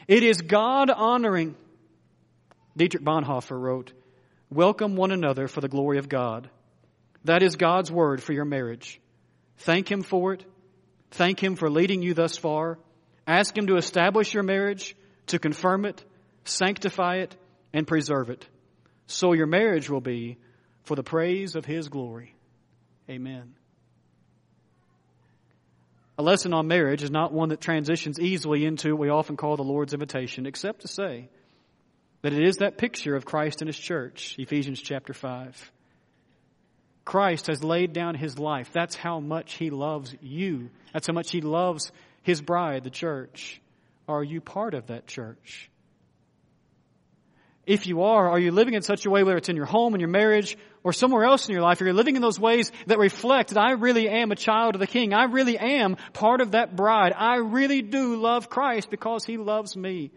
It 0.07 0.23
is 0.23 0.41
God 0.41 0.89
honoring. 0.89 1.55
Dietrich 2.75 3.03
Bonhoeffer 3.03 3.59
wrote, 3.59 3.93
Welcome 4.49 4.95
one 4.95 5.11
another 5.11 5.47
for 5.47 5.61
the 5.61 5.67
glory 5.67 5.97
of 5.97 6.09
God. 6.09 6.49
That 7.25 7.43
is 7.43 7.55
God's 7.55 7.91
word 7.91 8.23
for 8.23 8.33
your 8.33 8.45
marriage. 8.45 8.99
Thank 9.59 9.91
Him 9.91 10.01
for 10.01 10.33
it. 10.33 10.45
Thank 11.11 11.41
Him 11.41 11.55
for 11.55 11.69
leading 11.69 12.01
you 12.01 12.13
thus 12.13 12.37
far. 12.37 12.79
Ask 13.27 13.57
Him 13.57 13.67
to 13.67 13.75
establish 13.75 14.33
your 14.33 14.43
marriage, 14.43 14.95
to 15.27 15.39
confirm 15.39 15.85
it, 15.85 16.03
sanctify 16.45 17.17
it, 17.17 17.35
and 17.71 17.85
preserve 17.85 18.29
it. 18.29 18.45
So 19.07 19.33
your 19.33 19.45
marriage 19.45 19.89
will 19.89 20.01
be 20.01 20.37
for 20.83 20.95
the 20.95 21.03
praise 21.03 21.55
of 21.55 21.65
His 21.65 21.89
glory. 21.89 22.33
Amen. 23.09 23.53
A 26.17 26.23
lesson 26.23 26.53
on 26.53 26.67
marriage 26.67 27.03
is 27.03 27.09
not 27.09 27.33
one 27.33 27.49
that 27.49 27.61
transitions 27.61 28.19
easily 28.19 28.65
into 28.65 28.91
what 28.91 28.99
we 28.99 29.09
often 29.09 29.37
call 29.37 29.55
the 29.57 29.63
Lord's 29.63 29.93
invitation, 29.93 30.45
except 30.45 30.81
to 30.81 30.87
say 30.87 31.29
that 32.21 32.33
it 32.33 32.45
is 32.45 32.57
that 32.57 32.77
picture 32.77 33.15
of 33.15 33.25
Christ 33.25 33.61
and 33.61 33.67
His 33.67 33.77
church, 33.77 34.35
Ephesians 34.37 34.81
chapter 34.81 35.13
5. 35.13 35.71
Christ 37.03 37.47
has 37.47 37.63
laid 37.63 37.93
down 37.93 38.15
His 38.15 38.37
life. 38.37 38.69
That's 38.71 38.95
how 38.95 39.19
much 39.19 39.53
He 39.53 39.69
loves 39.71 40.15
you. 40.21 40.69
That's 40.93 41.07
how 41.07 41.13
much 41.13 41.31
He 41.31 41.41
loves 41.41 41.91
His 42.21 42.41
bride, 42.41 42.83
the 42.83 42.91
church. 42.91 43.59
Are 44.07 44.23
you 44.23 44.41
part 44.41 44.73
of 44.73 44.87
that 44.87 45.07
church? 45.07 45.69
If 47.65 47.87
you 47.87 48.03
are, 48.03 48.29
are 48.29 48.39
you 48.39 48.51
living 48.51 48.73
in 48.73 48.81
such 48.81 49.05
a 49.05 49.09
way, 49.09 49.23
whether 49.23 49.37
it's 49.37 49.49
in 49.49 49.55
your 49.55 49.65
home, 49.65 49.93
in 49.93 49.99
your 49.99 50.09
marriage, 50.09 50.57
or 50.83 50.93
somewhere 50.93 51.23
else 51.23 51.47
in 51.47 51.53
your 51.53 51.61
life, 51.61 51.79
you're 51.79 51.93
living 51.93 52.15
in 52.15 52.21
those 52.21 52.39
ways 52.39 52.71
that 52.87 52.97
reflect 52.97 53.49
that 53.51 53.61
I 53.61 53.73
really 53.73 54.09
am 54.09 54.31
a 54.31 54.35
child 54.35 54.75
of 54.75 54.81
the 54.81 54.87
King? 54.87 55.13
I 55.13 55.25
really 55.25 55.57
am 55.57 55.97
part 56.13 56.41
of 56.41 56.51
that 56.51 56.75
bride. 56.75 57.13
I 57.15 57.37
really 57.37 57.81
do 57.81 58.15
love 58.15 58.49
Christ 58.49 58.89
because 58.89 59.23
He 59.23 59.37
loves 59.37 59.77
me. 59.77 60.11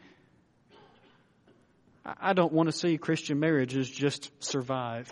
I 2.05 2.33
don't 2.35 2.53
want 2.53 2.68
to 2.68 2.77
see 2.77 2.98
Christian 2.98 3.40
marriages 3.40 3.88
just 3.88 4.31
survive. 4.38 5.11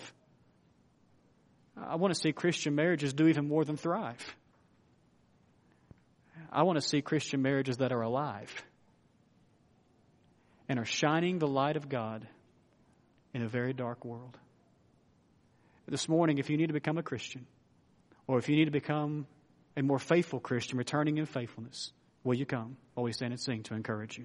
I 1.77 1.97
want 1.97 2.15
to 2.15 2.21
see 2.21 2.33
Christian 2.33 2.75
marriages 2.75 3.15
do 3.15 3.29
even 3.29 3.49
more 3.49 3.65
than 3.65 3.77
thrive. 3.77 4.37
I 6.51 6.65
want 6.65 6.81
to 6.81 6.87
see 6.87 7.01
Christian 7.01 7.41
marriages 7.41 7.79
that 7.79 7.93
are 7.93 8.03
alive 8.03 8.53
and 10.69 10.79
are 10.79 10.85
shining 10.85 11.39
the 11.39 11.47
light 11.47 11.77
of 11.77 11.89
God 11.89 12.27
in 13.33 13.43
a 13.43 13.49
very 13.49 13.73
dark 13.73 14.05
world. 14.05 14.37
This 15.93 16.09
morning, 16.09 16.39
if 16.39 16.49
you 16.49 16.57
need 16.57 16.69
to 16.69 16.73
become 16.73 16.97
a 16.97 17.03
Christian, 17.03 17.47
or 18.27 18.39
if 18.39 18.49
you 18.49 18.57
need 18.57 18.65
to 18.65 18.71
become 18.71 19.27
a 19.77 19.83
more 19.83 19.99
faithful 19.99 20.41
Christian, 20.41 20.79
returning 20.79 21.19
in 21.19 21.27
faithfulness, 21.27 21.93
will 22.25 22.33
you 22.33 22.47
come? 22.47 22.79
Always 22.97 23.17
stand 23.17 23.35
and 23.35 23.39
sing 23.39 23.63
to 23.65 23.75
encourage 23.75 24.17
you. 24.17 24.25